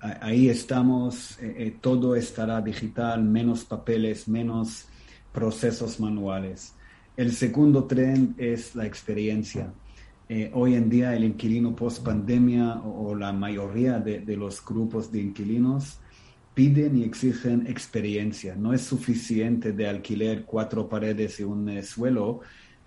[0.00, 4.86] Ahí estamos, eh, eh, todo estará digital, menos papeles, menos
[5.32, 6.74] procesos manuales.
[7.16, 9.72] El segundo trend es la experiencia.
[10.30, 15.22] Eh, hoy en día el inquilino post pandemia o, la mayoría de, los grupos de
[15.22, 16.00] inquilinos
[16.52, 18.54] piden y exigen experiencia.
[18.54, 22.40] No es suficiente de alquiler cuatro paredes y un eh, suelo,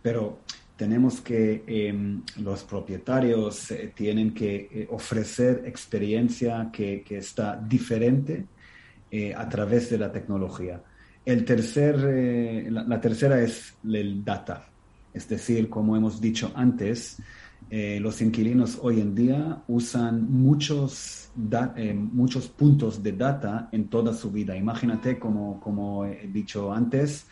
[0.04, 0.41] pero
[0.75, 8.45] tenemos que em, los propietarios eh, tienen que ofrecer experiencia que, está diferente
[9.36, 10.82] a través de la tecnología.
[11.25, 14.71] El tercer, la tercera es el data
[15.13, 17.17] es decir, como hemos dicho antes,
[17.69, 21.32] eh, los inquilinos hoy en día usan muchos,
[21.76, 24.56] eh, muchos puntos de data en toda su vida.
[24.58, 27.28] Imagínate, como, como he dicho antes,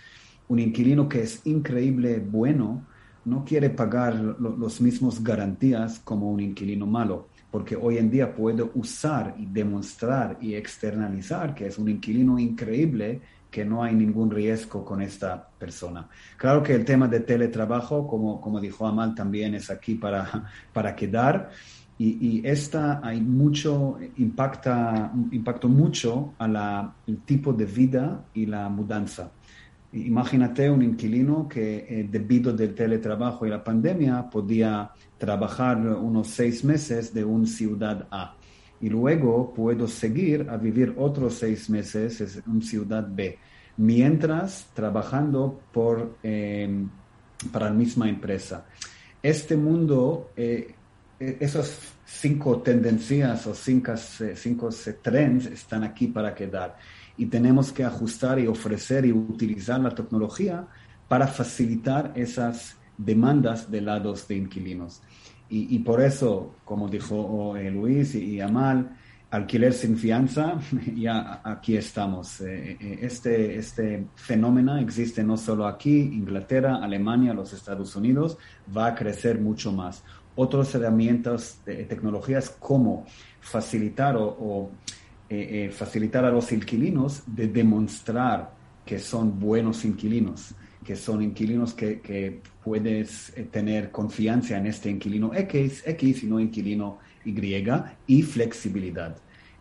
[0.47, 2.85] un inquilino que es increíble bueno
[3.25, 8.63] no quiere pagar los mismos garantías como un inquilino malo, porque hoy en día puede
[8.73, 14.85] usar y demostrar y externalizar que es un inquilino increíble que no hay ningún riesgo
[14.85, 16.07] con esta persona.
[16.38, 20.95] Claro que el tema de teletrabajo, como, como dijo Amal, también es aquí para, para
[20.95, 21.49] quedar.
[22.01, 28.69] Y, esta hay mucho, impacta, impacto mucho a la, el tipo de vida y la
[28.69, 29.31] mudanza.
[29.91, 36.63] Imagínate un inquilino que eh, debido del teletrabajo y la pandemia podía trabajar unos seis
[36.63, 38.35] meses de una ciudad A
[38.81, 43.37] y luego puedo seguir a vivir otros seis meses en Ciudad B,
[43.77, 46.89] mientras trabajando por, em,
[47.51, 48.65] para la misma empresa.
[49.21, 50.75] Este mundo, eh,
[51.19, 53.93] e, esas cinco tendencias o cinco,
[54.35, 54.69] cinco
[55.01, 56.77] trends están aquí para quedar
[57.17, 60.65] y tenemos que ajustar y ofrecer y utilizar la tecnología
[61.09, 65.01] para facilitar esas demandas de lados de inquilinos.
[65.51, 68.95] Y, por eso, como dijo eh, Luis y, Amal,
[69.31, 70.59] alquiler sin fianza,
[70.95, 72.41] ya aquí estamos.
[72.41, 78.37] Eh, eh, este, este fenómeno existe no solo aquí, Inglaterra, Alemania, los Estados Unidos,
[78.75, 80.04] va a crecer mucho más.
[80.35, 83.06] Otras herramientas, tecnologías como
[83.41, 84.71] facilitar o,
[85.71, 88.52] facilitar a los inquilinos de demostrar
[88.85, 94.90] que son buenos inquilinos que son inquilinos que, que puedes eh, tener confianza en este
[94.90, 97.65] inquilino X, X y no inquilino Y
[98.08, 99.17] y flexibilidad.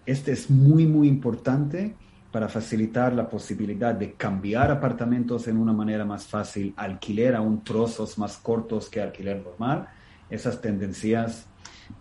[0.07, 1.95] Este es muy, muy importante
[2.31, 8.19] para facilitar la posibilidad de cambiar apartamentos en una manera más fácil, alquiler aún trozos
[8.19, 9.89] más cortos que alquiler normal.
[10.31, 11.47] Esas tendencias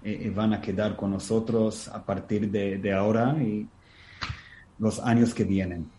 [0.03, 3.35] eh, eh, van a quedar con nosotros a partir de, ahora
[4.79, 5.89] los años que vienen.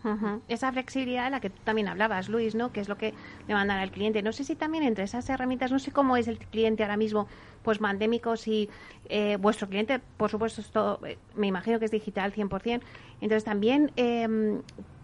[0.47, 2.71] Esa flexibilidad de la que tú también hablabas, Luis, ¿no?
[2.71, 3.13] Que es lo que
[3.47, 4.21] le mandan al cliente.
[4.21, 7.27] No sé si también entre esas herramientas, no sé cómo es el cliente ahora mismo,
[7.63, 8.69] pues pandémico, si
[9.09, 12.81] eh, vuestro cliente, por supuesto, esto, eh, me imagino que es digital 100%.
[13.21, 14.61] Entonces también eh,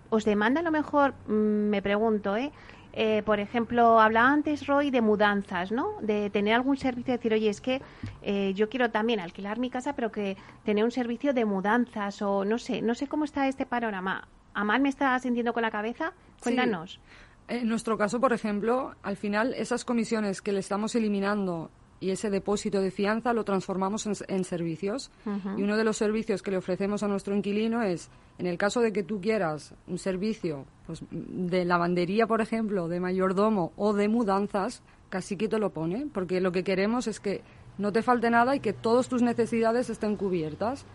[0.09, 2.51] os demanda a lo mejor, mm, me pregunto, ¿eh?
[2.97, 5.97] Eh, por ejemplo, hablaba antes Roy de mudanzas, ¿no?
[6.01, 7.81] De tener algún servicio, decir, oye, es que
[8.21, 12.45] eh, yo quiero también alquilar mi casa, pero que tener un servicio de mudanzas o
[12.45, 14.27] no sé, no sé cómo está este panorama.
[14.53, 16.13] ¿Amal me está sintiendo con la cabeza?
[16.41, 17.01] Cuéntanos.
[17.49, 21.69] En nuestro caso, por ejemplo, al final esas comisiones que le estamos eliminando
[21.99, 25.11] y ese depósito de fianza lo transformamos en, servicios.
[25.57, 28.81] Y uno de los servicios que le ofrecemos a nuestro inquilino es, en el caso
[28.81, 34.07] de que tú quieras un servicio pues, de lavandería, por ejemplo, de mayordomo o de
[34.09, 37.41] mudanzas, casi que te lo pone, porque lo que queremos es que
[37.77, 40.85] no te falte nada y que todas tus necesidades estén cubiertas.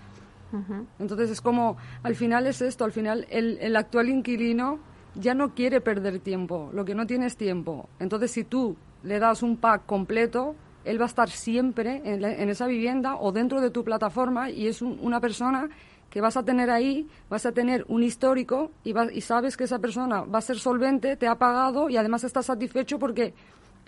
[0.99, 4.81] Entonces es como, al final es esto, al final el, el actual inquilino
[5.15, 7.89] ya no quiere perder tiempo, lo que no tiene es tiempo.
[8.01, 12.67] Entonces si tú le das un pack completo, él va a estar siempre en, esa
[12.67, 15.69] vivienda o dentro de tu plataforma y es una persona
[16.09, 19.79] que vas a tener ahí, vas a tener un histórico y, y sabes que esa
[19.79, 23.33] persona va a ser solvente, te ha pagado y además estás satisfecho porque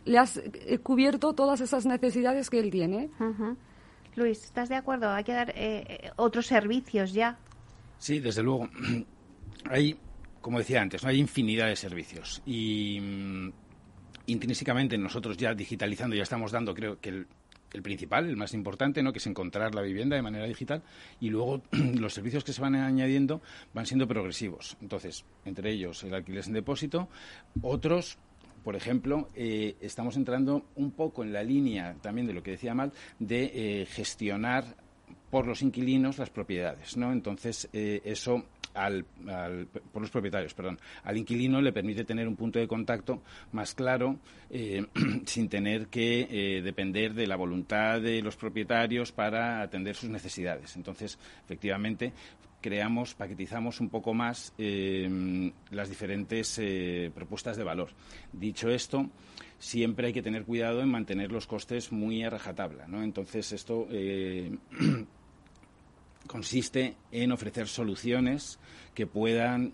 [0.04, 3.10] le has eh, cubierto todas esas necesidades que él tiene.
[4.14, 5.10] Luis, ¿estás de acuerdo?
[5.10, 7.38] Hay que dar eh, eh, otros servicios ya.
[7.98, 8.68] Sí, desde luego.
[9.70, 9.96] Hay,
[10.40, 11.08] como decía antes, ¿no?
[11.08, 13.52] hay infinidad de servicios y mm,
[14.26, 19.12] intrínsecamente nosotros ya digitalizando ya estamos dando, creo que el, principal, el más importante, ¿no?
[19.12, 20.82] que es encontrar la vivienda de manera digital
[21.20, 23.40] y luego los servicios que se van añadiendo
[23.72, 24.76] van siendo progresivos.
[24.80, 27.08] Entonces, entre ellos el alquiler sin depósito,
[27.62, 28.18] otros
[28.62, 32.74] por ejemplo, eh, estamos entrando un poco en la línea también de lo que decía
[32.74, 34.76] Mal, de eh, gestionar
[35.32, 37.10] por los inquilinos las propiedades, ¿no?
[37.10, 39.06] Entonces, eh, eso al,
[39.90, 43.22] por los propietarios, perdón, al inquilino le permite tener un punto de contacto
[43.52, 44.18] más claro
[44.50, 44.84] eh,
[45.24, 50.76] sin tener que eh, depender de la voluntad de los propietarios para atender sus necesidades.
[50.76, 52.12] Entonces, efectivamente,
[52.60, 56.60] creamos, paquetizamos un poco más eh, las diferentes
[57.14, 57.88] propuestas de valor.
[58.34, 59.08] Dicho esto,
[59.58, 63.02] siempre hay que tener cuidado en mantener los costes muy a rajatabla, ¿no?
[63.02, 63.88] Entonces, esto
[66.32, 68.58] consiste en ofrecer soluciones
[68.94, 69.72] que puedan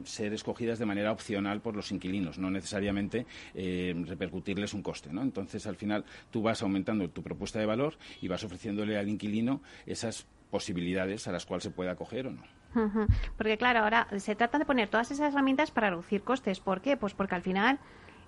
[0.00, 5.12] mm, ser escogidas de manera opcional por los inquilinos, no necesariamente eh, repercutirles un coste.
[5.12, 5.22] ¿no?
[5.22, 9.60] Entonces, al final, tú vas aumentando tu propuesta de valor y vas ofreciéndole al inquilino
[9.86, 12.42] esas posibilidades a las cuales se puede acoger o no.
[13.36, 16.60] Porque claro, ahora se trata de poner todas esas herramientas para reducir costes.
[16.60, 16.96] ¿Por qué?
[16.96, 17.80] Pues porque al final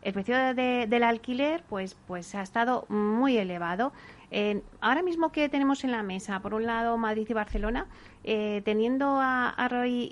[0.03, 3.93] el precio del alquiler pues, pues ha estado muy elevado.
[4.81, 7.87] ahora mismo que tenemos en la mesa, por un lado Madrid y Barcelona,
[8.25, 10.09] eh, teniendo a, Roy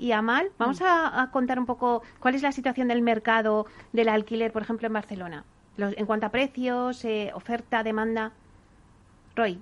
[0.00, 4.08] y, a Mal, vamos a, contar un poco cuál es la situación del mercado del
[4.08, 5.44] alquiler, por ejemplo, en Barcelona.
[5.76, 8.32] en cuanto a precios, eh, oferta, demanda.
[9.36, 9.60] Roy.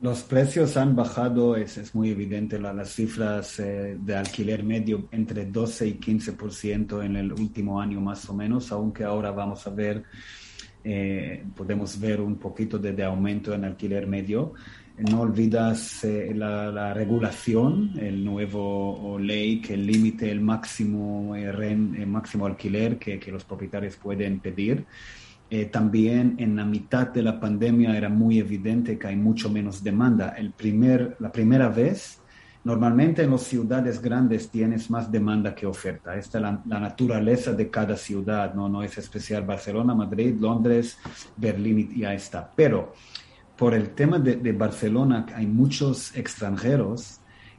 [0.00, 5.44] Los precios han bajado, es, es muy evidente, las cifras eh, de alquiler medio entre
[5.44, 10.04] 12 y 15% en el último año más o menos, aunque ahora vamos a ver,
[10.82, 14.54] eh, podemos ver un poquito de, aumento en alquiler medio.
[14.96, 22.98] No olvidas eh, la, regulación, el nuevo ley que limite el máximo, el máximo alquiler
[22.98, 24.86] que, que los propietarios pueden pedir.
[25.52, 29.82] Eh, también en la mitad de la pandemia era muy evidente que hay mucho menos
[29.82, 30.28] demanda.
[30.38, 32.20] El primer, la primera vez,
[32.62, 36.14] normalmente en las ciudades grandes tienes más demanda que oferta.
[36.14, 38.68] Esta es la, naturaleza de cada ciudad, ¿no?
[38.68, 40.96] no es especial Barcelona, Madrid, Londres,
[41.36, 42.48] Berlín y ya está.
[42.54, 42.92] Pero
[43.56, 47.18] por el tema de, de Barcelona hay muchos extranjeros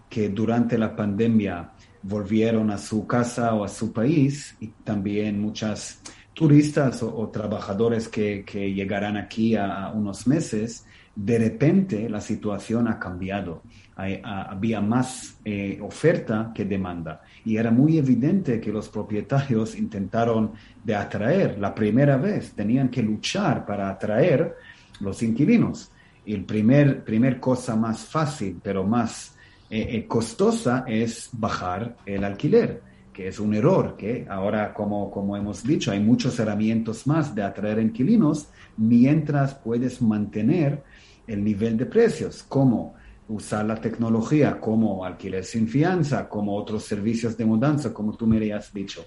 [0.10, 1.72] que durante la pandemia
[2.04, 6.02] volvieron a su casa o a su país y también muchas
[6.34, 13.64] turistas o, trabajadores que, llegarán aquí a, unos meses, de repente la situación ha cambiado.
[13.96, 17.22] había más eh, oferta que demanda.
[17.46, 20.54] Y era muy evidente que los propietarios intentaron
[20.84, 24.56] de atraer, la primera vez, tenían que luchar para atraer
[25.00, 25.92] los inquilinos.
[26.26, 29.36] Y el primer, primer cosa más fácil, pero más
[29.70, 32.91] eh, eh, costosa, es bajar el alquiler
[33.28, 37.80] es un error, que ahora, como, como hemos dicho, hay muchos herramientas más de atraer
[37.80, 40.84] inquilinos mientras puedes mantener
[41.28, 42.96] el nivel de precios, como
[43.28, 48.52] usar la tecnología como alquiler sin fianza, como otros servicios de mudanza, como tú me
[48.54, 49.06] has dicho.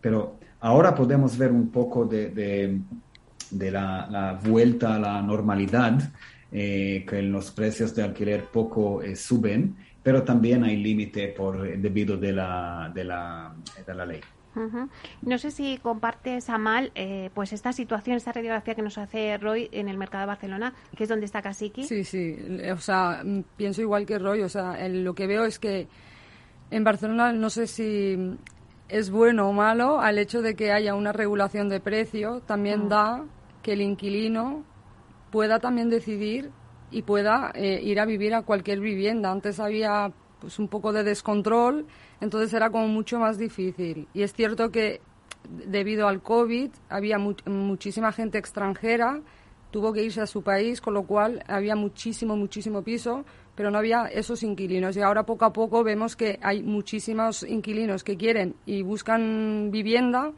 [0.00, 2.80] Pero ahora podemos ver un poco de,
[3.50, 6.12] la, vuelta a la normalidad,
[6.52, 9.74] eh, que los precios de alquiler poco eh, suben,
[10.04, 14.20] pero también hay límite por debido de la, de la, de la ley.
[15.22, 19.68] No sé si compartes, Amal, eh, pues esta situación, esta radiografía que nos hace Roy
[19.72, 21.82] en el mercado de Barcelona, que es donde está Casiki.
[21.82, 22.36] Sí, sí,
[22.70, 25.88] o sea, mm, pienso igual que Roy, o sea, lo que veo es que
[26.70, 28.36] en Barcelona no sé si
[28.88, 32.88] es bueno o malo al hecho de que haya una regulación de precio, también mm.
[32.88, 33.24] da
[33.62, 34.64] que el inquilino
[35.32, 36.50] pueda también decidir
[36.94, 39.30] y pueda eh, ir a vivir a cualquier vivienda.
[39.30, 41.86] Antes había pues un poco de descontrol
[42.24, 44.08] entonces era como mucho más difícil.
[44.14, 45.00] Y es cierto que
[45.66, 49.20] debido al COVID había muchísima gente extranjera,
[49.70, 53.76] tuvo que irse a su país, con lo cual había muchísimo, muchísimo piso, pero no
[53.76, 54.96] había esos inquilinos.
[54.96, 60.32] Y ahora poco a poco vemos que hay muchísimos inquilinos que quieren y buscan vivienda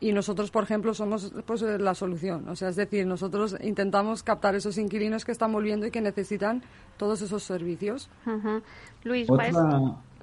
[0.00, 2.48] y nosotros, por ejemplo, somos pues, la solución.
[2.48, 6.62] O sea, es decir, nosotros intentamos captar esos inquilinos que están volviendo y que necesitan
[6.96, 8.08] todos esos servicios.
[9.04, 9.28] Luis,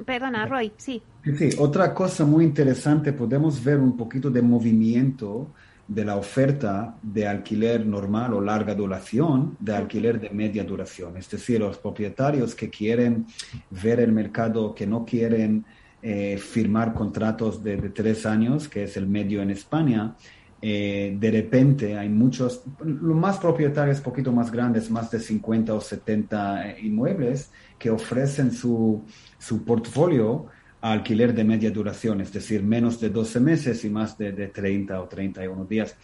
[0.06, 1.02] perdona, Roy, sí.
[1.38, 5.48] Sí, otra cosa muy interesante, podemos ver un poquito de movimiento
[5.88, 11.16] de la oferta de alquiler normal o larga duración, de alquiler de media duración.
[11.18, 13.26] Es decir, los propietarios que quieren
[13.70, 15.66] ver el mercado, que no quieren
[16.02, 20.16] eh, firmar contratos de, tres años, que es el medio en España,
[20.62, 25.82] eh, de repente hay muchos, los más propietarios, poquito más grandes, más de 50 o
[25.82, 29.04] 70 eh, inmuebles, que ofrecen su,
[29.38, 30.48] su portfolio
[30.82, 34.48] a alquiler de media duración, es decir, menos de 12 meses y más de, de
[34.48, 35.96] 30 o 31 días.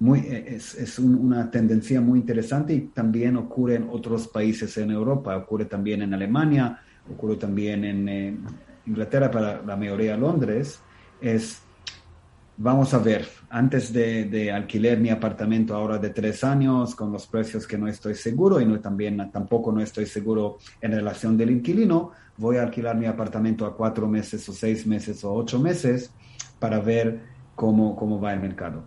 [0.00, 5.36] Muy, es, es una tendencia muy interesante y también ocurre en otros países en Europa,
[5.36, 6.80] ocurre también en Alemania,
[7.10, 8.44] ocurre también en,
[8.86, 10.80] Inglaterra para la mayoría Londres,
[11.20, 11.62] es,
[12.56, 17.66] vamos a ver, antes de, alquiler mi apartamento ahora de tres años, con los precios
[17.66, 22.12] que no estoy seguro y no, también tampoco no estoy seguro en relación del inquilino,
[22.36, 26.12] voy a alquilar mi apartamento a cuatro meses o seis meses o ocho meses
[26.58, 27.20] para ver
[27.54, 28.84] cómo, cómo va el mercado.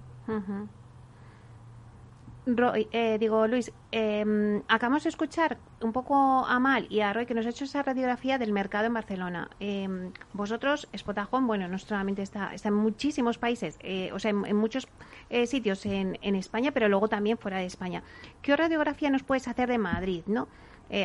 [2.48, 6.16] Roy, eh, digo, Luis, em, acabamos de escuchar un poco
[6.46, 9.50] a Mal y a Roy que nos ha hecho esa radiografía del mercado en Barcelona.
[9.60, 14.56] Eh, vosotros, Spotahome, bueno, no solamente está, está en muchísimos países, eh, o sea, en,
[14.56, 14.88] muchos
[15.32, 18.04] eh, sitios en, en, España, pero luego también fuera de España.
[18.43, 20.48] ¿Qué radiografía nos puedes hacer de Madrid, no?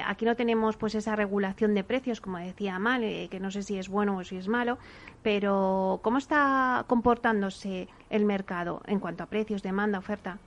[0.06, 3.78] aquí no tenemos pues esa regulación de precios, como decía Mal, que no sé si
[3.78, 4.76] es bueno o si es malo,
[5.22, 10.38] pero ¿cómo está comportándose el mercado en cuanto a precios, demanda, oferta?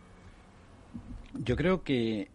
[1.36, 2.28] Yo creo que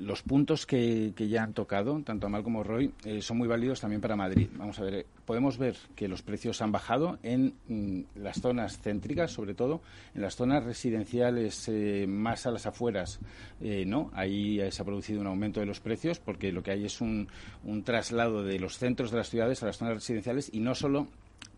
[0.00, 4.00] los puntos que, ya han tocado, tanto Amal como Roy, eh, son muy válidos también
[4.00, 4.48] para Madrid.
[4.54, 9.32] Vamos a ver, podemos ver que los precios han bajado en mm, las zonas céntricas,
[9.32, 9.82] sobre todo,
[10.14, 13.20] en las zonas residenciales eh, más a las afueras,
[13.60, 14.10] eh, ¿no?
[14.14, 17.28] Ahí se ha producido un aumento de los precios porque lo que hay es un,
[17.64, 21.06] un traslado de los centros de las ciudades a las zonas residenciales y no solo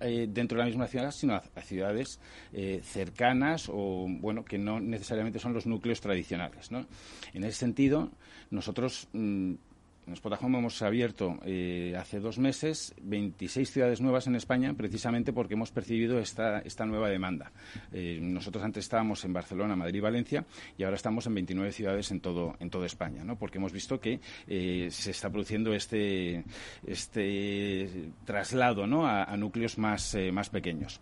[0.01, 2.20] eh, dentro de la misma ciudad, sino a, ciudades
[2.53, 6.70] eh, cercanas o, bueno, que no necesariamente son los núcleos tradicionales.
[6.70, 6.87] ¿no?
[7.35, 8.11] En ese sentido,
[8.51, 9.55] nosotros mm,
[10.09, 15.54] en Spotahome hemos abierto eh, hace dos meses 26 ciudades nuevas en España, precisamente porque
[15.54, 17.52] hemos percibido esta, esta nueva demanda.
[17.92, 20.46] Eh, nosotros antes estábamos en Barcelona, Madrid y Valencia,
[20.76, 23.38] y ahora estamos en 29 ciudades en todo, en toda España, ¿no?
[23.38, 26.44] porque hemos visto que eh, se está produciendo este,
[26.86, 29.06] este traslado ¿no?
[29.06, 31.00] a, a núcleos más, más pequeños.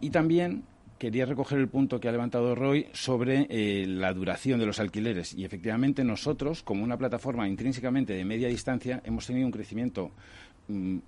[0.00, 0.64] Y también
[0.98, 5.34] quería recoger el punto que ha levantado Roy sobre eh, la duración de los alquileres.
[5.34, 10.10] Y efectivamente nosotros, como una plataforma intrínsecamente de media distancia, hemos tenido un crecimiento
[10.68, 10.98] mm,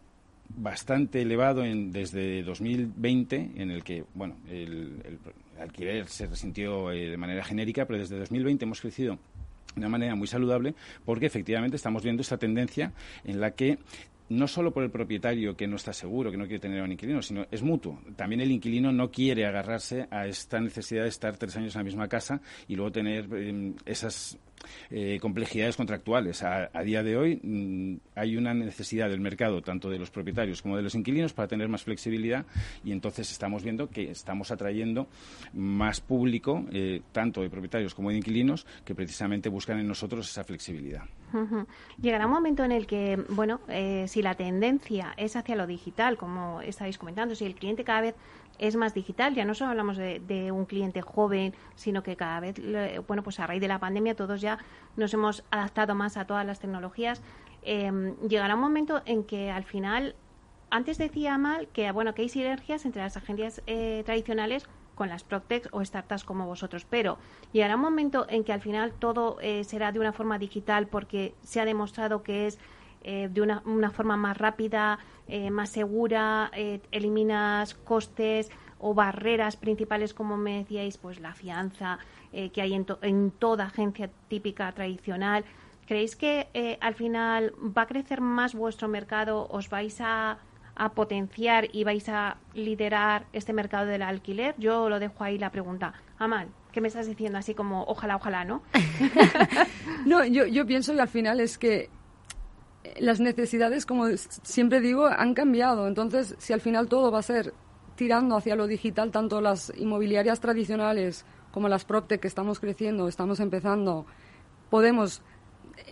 [0.57, 5.19] bastante elevado en, desde 2020, en el que bueno, el,
[5.61, 9.19] alquiler se resintió eh, de manera genérica, pero desde 2020 hemos crecido
[9.75, 10.75] de una manera muy saludable
[11.05, 12.93] porque efectivamente estamos viendo esta tendencia
[13.25, 13.79] en la que
[14.29, 16.93] no solo por el propietario que no está seguro, que no quiere tener a un
[16.93, 18.01] inquilino, sino es mutuo.
[18.17, 21.85] También el inquilino no quiere agarrarse a esta necesidad de estar tres años en la
[21.85, 24.39] misma casa y luego tener em, esas
[24.91, 26.43] eh, complejidades contractuales.
[26.43, 30.77] A, día de hoy mm, hay una necesidad del mercado, tanto de los propietarios como
[30.77, 32.45] de los inquilinos, para tener más flexibilidad
[32.85, 35.09] y entonces estamos viendo que estamos atrayendo
[35.53, 40.45] más público, eh, tanto de propietarios como de inquilinos, que precisamente buscan en nosotros esa
[40.45, 41.03] flexibilidad.
[42.01, 46.17] Llegará un momento en el que, bueno, eh, si la tendencia es hacia lo digital,
[46.17, 48.15] como estáis comentando, si el cliente cada vez
[48.59, 49.35] es más digital.
[49.35, 52.57] Ya no solo hablamos de, un cliente joven, sino que cada vez,
[53.07, 54.59] bueno, pues a raíz de la pandemia todos ya
[54.97, 57.23] nos hemos adaptado más a todas las tecnologías.
[57.63, 60.15] em, llegará un momento en que al final,
[60.71, 65.23] antes decía mal que bueno que hay sinergias entre las agencias eh, tradicionales con las
[65.23, 67.19] Proctex o startups como vosotros, pero
[67.53, 71.35] llegará un momento en que al final todo eh, será de una forma digital porque
[71.43, 72.59] se ha demostrado que es
[73.03, 74.99] eh, de una, una, forma más rápida,
[75.51, 76.51] más segura,
[76.91, 81.99] eliminas costes o barreras principales, como me decíais, pues la fianza
[82.33, 85.45] que hay en, en toda agencia típica tradicional.
[85.89, 89.49] ¿Creéis que eh, al final va a crecer más vuestro mercado?
[89.49, 90.37] ¿Os vais a,
[90.95, 94.55] potenciar y vais a liderar este mercado del alquiler?
[94.59, 95.95] Yo lo dejo ahí la pregunta.
[96.19, 98.63] Amal, ¿qué me estás diciendo así como ojalá, ojalá, no?
[100.05, 101.89] no, yo, yo pienso que al final es que
[102.99, 105.87] las necesidades, como siempre digo, han cambiado.
[105.87, 107.55] Entonces, si al final todo va a ser
[107.97, 113.41] tirando hacia lo digital, tanto las inmobiliarias tradicionales como las PropTech que estamos creciendo, estamos
[113.41, 114.07] empezando,
[114.71, 115.23] podemos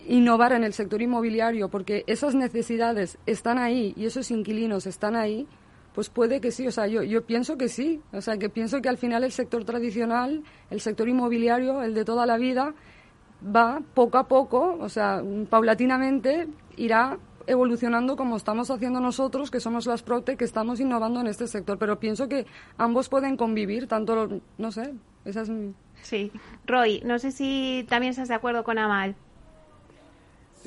[0.07, 5.47] innovar en el sector inmobiliario porque esas necesidades están ahí y esos inquilinos están ahí,
[5.93, 6.67] pues puede que sí.
[6.67, 8.01] O sea, yo, yo pienso que sí.
[8.13, 12.05] O sea, que pienso que al final el sector tradicional, el sector inmobiliario, el de
[12.05, 12.75] toda la vida,
[13.43, 17.17] va poco a poco, o sea, paulatinamente irá
[17.47, 21.77] evolucionando como estamos haciendo nosotros, que somos las Prote, que estamos innovando en este sector.
[21.77, 22.45] Pero pienso que
[22.77, 24.93] ambos pueden convivir, tanto, no sé,
[25.25, 25.73] esa es mi...
[26.01, 26.31] Sí.
[26.65, 29.15] Roy, no sé si también estás de acuerdo con Amal.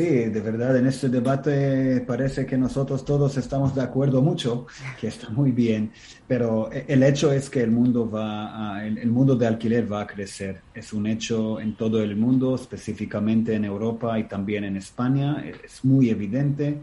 [0.00, 4.66] Sí, de verdad, en este debate parece que nosotros todos estamos de acuerdo mucho,
[4.98, 5.92] que está muy bien,
[6.26, 10.06] pero el hecho es que el mundo va a, el, mundo de alquiler va a
[10.06, 10.62] crecer.
[10.72, 15.44] Es un hecho en todo el mundo, específicamente en Europa y también en España.
[15.62, 16.80] Es muy evidente.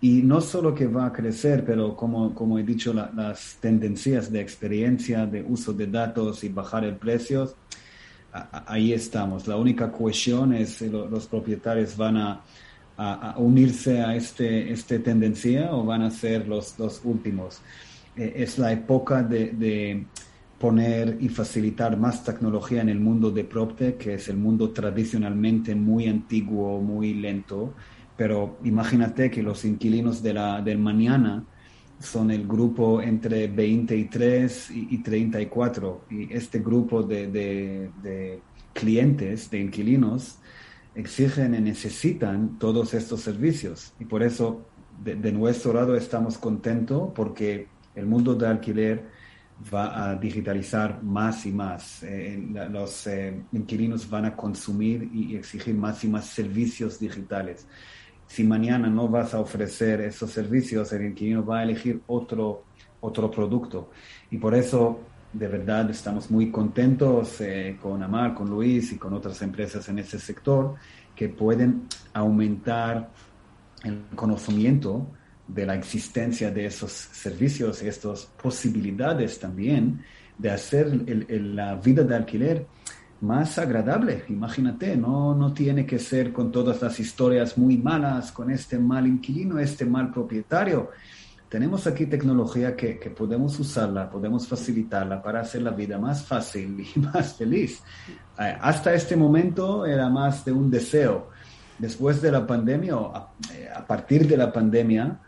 [0.00, 4.40] Y no solo que va a crecer, pero como, como he dicho, las tendencias de
[4.40, 7.54] experiencia, de uso de datos y bajar el precio,
[8.66, 9.46] ahí estamos.
[9.46, 12.40] La única cuestión es si los propietarios van a,
[13.36, 17.60] unirse a este, esta tendencia o van a ser los, los últimos.
[18.16, 20.06] Eh, es la época de,
[20.58, 25.74] poner y facilitar más tecnología en el mundo de PropTech, que es el mundo tradicionalmente
[25.74, 27.74] muy antiguo, muy lento.
[28.16, 31.44] Pero imagínate que los inquilinos de la, del mañana
[31.98, 38.40] son el grupo entre 23 y, y 34 y este grupo de, de,
[38.72, 40.38] clientes, de inquilinos,
[40.94, 43.94] exigen y necesitan todos estos servicios.
[43.98, 44.66] Y por eso
[45.02, 49.04] de, nuestro lado estamos contentos porque el mundo de alquiler
[49.72, 52.02] va a digitalizar más y más.
[52.02, 52.38] Eh,
[52.70, 57.66] los eh, inquilinos van a consumir y exigir más y más servicios digitales
[58.26, 62.64] si mañana no vas a ofrecer esos servicios, el inquilino va a elegir otro,
[63.00, 63.90] otro producto.
[64.30, 65.00] Y por eso,
[65.32, 69.98] de verdad, estamos muy contentos eh, con Amar, con Luis y con otras empresas en
[69.98, 70.74] ese sector
[71.14, 73.10] que pueden aumentar
[73.84, 75.06] el conocimiento
[75.46, 80.02] de la existencia de esos servicios y estas posibilidades también
[80.36, 82.66] de hacer la vida de alquiler
[83.20, 84.24] más agradable.
[84.28, 89.06] Imagínate, no, no tiene que ser con todas las historias muy malas, con este mal
[89.06, 90.90] inquilino, este mal propietario.
[91.48, 96.80] Tenemos aquí tecnología que, que podemos usarla, podemos facilitarla para hacer la vida más fácil
[96.80, 97.82] y más feliz.
[98.38, 101.30] Eh, hasta este momento era más de un deseo.
[101.78, 105.20] Después de la pandemia, a, eh, a partir de la pandemia,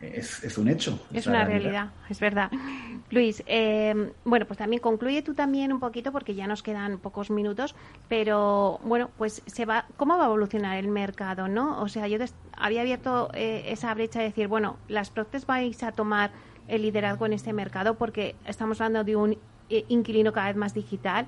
[0.00, 0.98] es, un hecho.
[1.12, 1.90] Es, una realidad.
[2.08, 2.50] es verdad.
[3.10, 7.30] Luis, eh, bueno, pues también concluye tú también un poquito porque ya nos quedan pocos
[7.30, 7.74] minutos,
[8.08, 11.82] pero bueno, pues se va, ¿cómo va a evolucionar el mercado, no?
[11.82, 12.18] O sea, yo
[12.56, 16.30] había abierto eh, esa brecha de decir, bueno, las Proctes vais a tomar
[16.66, 19.38] el liderazgo en este mercado porque estamos hablando de un
[19.68, 21.26] eh, inquilino cada vez más digital.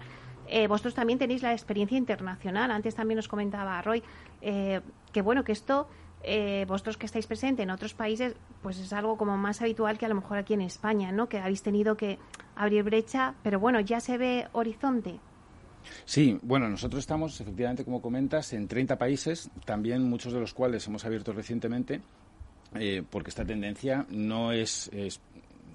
[0.68, 2.70] vosotros también tenéis la experiencia internacional.
[2.70, 4.02] Antes también nos comentaba Roy
[4.40, 5.88] que bueno que esto
[6.22, 10.06] eh, vosotros que estáis presentes en otros países, pues es algo como más habitual que
[10.06, 11.28] a lo mejor aquí en España, ¿no?
[11.28, 12.18] Que habéis tenido que
[12.54, 15.18] abrir brecha, pero bueno, ya se ve horizonte.
[16.04, 20.86] Sí, bueno, nosotros estamos, efectivamente, como comentas, en 30 países, también muchos de los cuales
[20.86, 22.00] hemos abierto recientemente,
[22.74, 25.20] eh, porque esta tendencia no es, es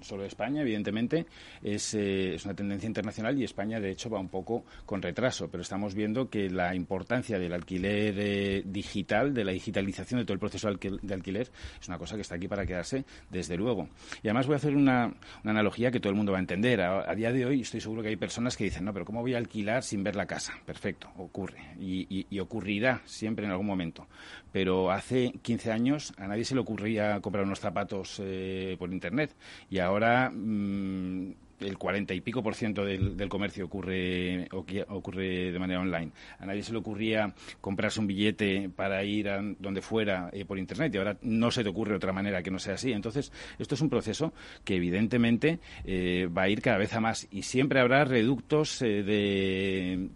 [0.02, 1.26] solo España, evidentemente,
[1.62, 5.48] es, eh, es, una tendencia internacional y España, de hecho, va un poco con retraso,
[5.50, 10.34] pero estamos viendo que la importancia del alquiler eh, digital, de la digitalización de todo
[10.34, 13.88] el proceso de alquiler, es una cosa que está aquí para quedarse, desde luego.
[14.22, 16.80] Y además voy a hacer una, analogía que todo el mundo va a entender.
[16.80, 19.34] A, día de hoy estoy seguro que hay personas que dicen, no, pero ¿cómo voy
[19.34, 20.54] a alquilar sin ver la casa?
[20.64, 21.58] Perfecto, ocurre.
[21.80, 24.06] Y, y ocurrirá siempre en algún momento
[24.52, 29.34] pero hace 15 años a nadie se le ocurría comprar unos zapatos eh, por internet
[29.70, 35.80] y ahora mm, el 40 y pico por ciento del, comercio ocurre, ocurre de manera
[35.80, 36.12] online.
[36.38, 40.58] A nadie se le ocurría comprarse un billete para ir a donde fuera eh, por
[40.58, 42.92] Internet y ahora no se te ocurre otra manera que no sea así.
[42.92, 44.32] Entonces, esto es un proceso
[44.64, 49.02] que evidentemente eh, va a ir cada vez a más y siempre habrá reductos eh,
[49.02, 50.08] de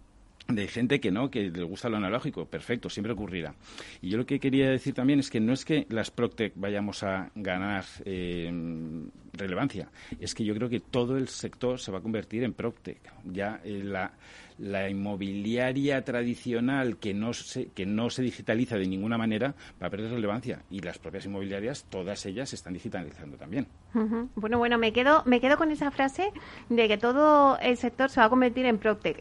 [0.47, 3.55] de gente que no, que le gusta lo analógico, perfecto, siempre ocurrirá.
[4.01, 7.01] Y yo lo que quería decir también es que no es que las Proctec vayamos
[7.03, 7.85] a ganar
[9.33, 12.99] relevancia, es que yo creo que todo el sector se va a convertir en Proctec.
[13.25, 14.13] Ya eh, la,
[14.57, 19.89] la inmobiliaria tradicional que no se, que no se digitaliza de ninguna manera va a
[19.89, 23.67] perder relevancia y las propias inmobiliarias, todas ellas se están digitalizando también.
[24.35, 26.31] Bueno, bueno, me quedo, me quedo con esa frase
[26.69, 29.19] de que todo el sector se va a convertir en Proctec.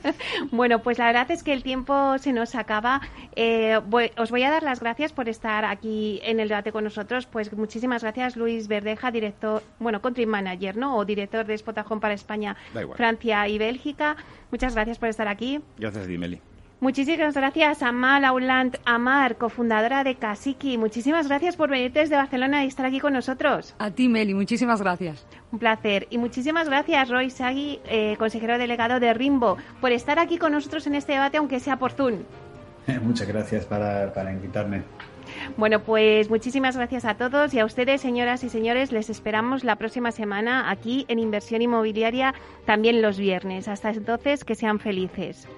[0.52, 3.02] bueno, pues la verdad es que el tiempo se nos acaba.
[3.34, 3.78] Eh,
[4.16, 7.26] os voy a dar las gracias por estar aquí en el debate con nosotros.
[7.26, 9.45] Pues muchísimas gracias, Luis Verdeja, director,
[9.78, 10.96] bueno, country manager, ¿no?
[10.96, 12.56] O director de Spotajón para España,
[12.94, 14.16] Francia y Bélgica.
[14.50, 15.60] Muchas gracias por estar aquí.
[15.78, 16.40] Gracias, Dimeli.
[16.78, 20.76] Muchísimas gracias a Mal Auland Amar, cofundadora de Casiki.
[20.76, 23.74] Muchísimas gracias por venir desde Barcelona y estar aquí con nosotros.
[23.78, 25.26] A ti, Meli, muchísimas gracias.
[25.52, 26.06] Un placer.
[26.10, 30.86] Y muchísimas gracias, Roy Sagui, eh, consejero delegado de Rimbo, por estar aquí con nosotros
[30.86, 32.24] en este debate, aunque sea por Zoom.
[33.02, 34.82] Muchas gracias para, para invitarme.
[35.56, 38.92] Bueno, pues muchísimas gracias a todos y a ustedes, señoras y señores.
[38.92, 43.68] Les esperamos la próxima semana aquí en Inversión Inmobiliaria, también los viernes.
[43.68, 45.48] Hasta entonces, que sean felices.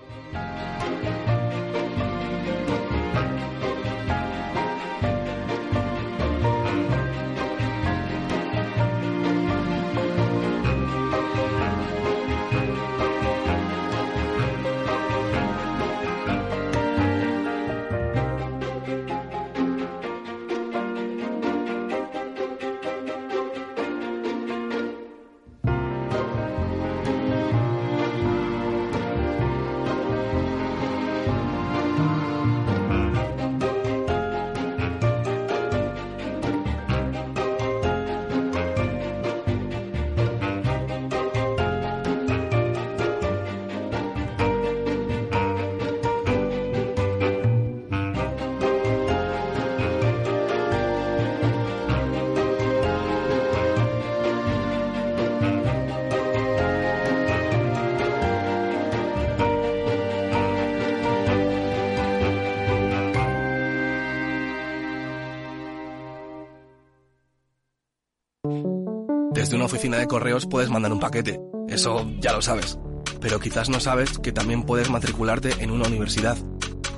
[69.49, 71.41] Desde una oficina de correos puedes mandar un paquete,
[71.71, 72.79] eso ya lo sabes.
[73.19, 76.37] Pero quizás no sabes que también puedes matricularte en una universidad,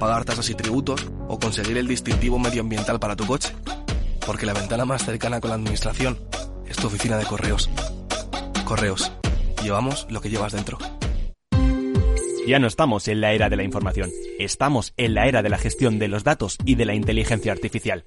[0.00, 3.54] pagar tasas y tributos o conseguir el distintivo medioambiental para tu coche.
[4.26, 6.18] Porque la ventana más cercana con la administración
[6.66, 7.70] es tu oficina de correos.
[8.64, 9.12] Correos.
[9.62, 10.76] Llevamos lo que llevas dentro.
[12.48, 15.58] Ya no estamos en la era de la información, estamos en la era de la
[15.58, 18.06] gestión de los datos y de la inteligencia artificial.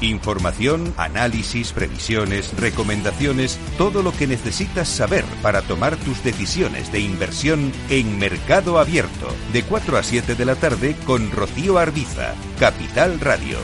[0.00, 7.72] Información, análisis, previsiones, recomendaciones, todo lo que necesitas saber para tomar tus decisiones de inversión
[7.88, 13.58] en Mercado Abierto, de 4 a 7 de la tarde con Rocío Arbiza, Capital Radio.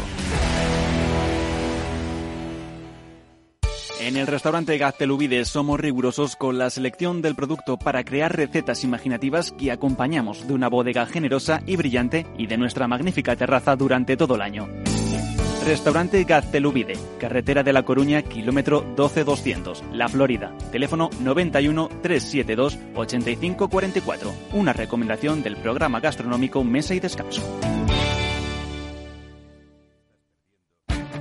[4.00, 9.52] En el restaurante Gaztelubides somos rigurosos con la selección del producto para crear recetas imaginativas
[9.52, 14.34] que acompañamos de una bodega generosa y brillante y de nuestra magnífica terraza durante todo
[14.34, 14.68] el año.
[15.64, 20.52] Restaurante Gaztelubide, carretera de La Coruña, kilómetro 12200, La Florida.
[20.72, 24.32] Teléfono 91 372 8544.
[24.54, 27.42] Una recomendación del programa gastronómico Mesa y Descanso.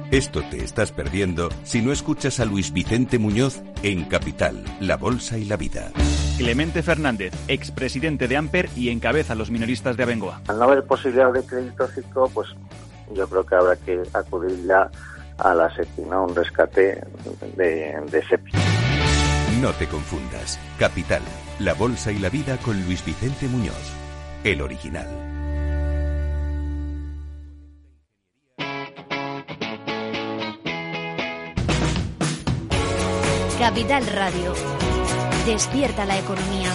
[0.10, 5.38] Esto te estás perdiendo si no escuchas a Luis Vicente Muñoz en Capital, La Bolsa
[5.38, 5.92] y la Vida.
[6.38, 10.42] Clemente Fernández, expresidente de Amper y encabeza los minoristas de Abengoa.
[10.48, 11.88] Al no haber posibilidad de crédito
[12.34, 12.50] pues
[13.14, 14.90] yo creo que habrá que acudir ya
[15.38, 16.26] a la SEPI, ¿no?
[16.26, 17.02] Un rescate
[17.56, 18.52] de, de SEPI.
[19.62, 20.60] No te confundas.
[20.80, 21.22] Capital,
[21.60, 23.94] la bolsa y la vida con Luis Vicente Muñoz,
[24.44, 25.08] el original.
[33.62, 34.54] Capital Radio.
[35.46, 36.70] Despierta la economía.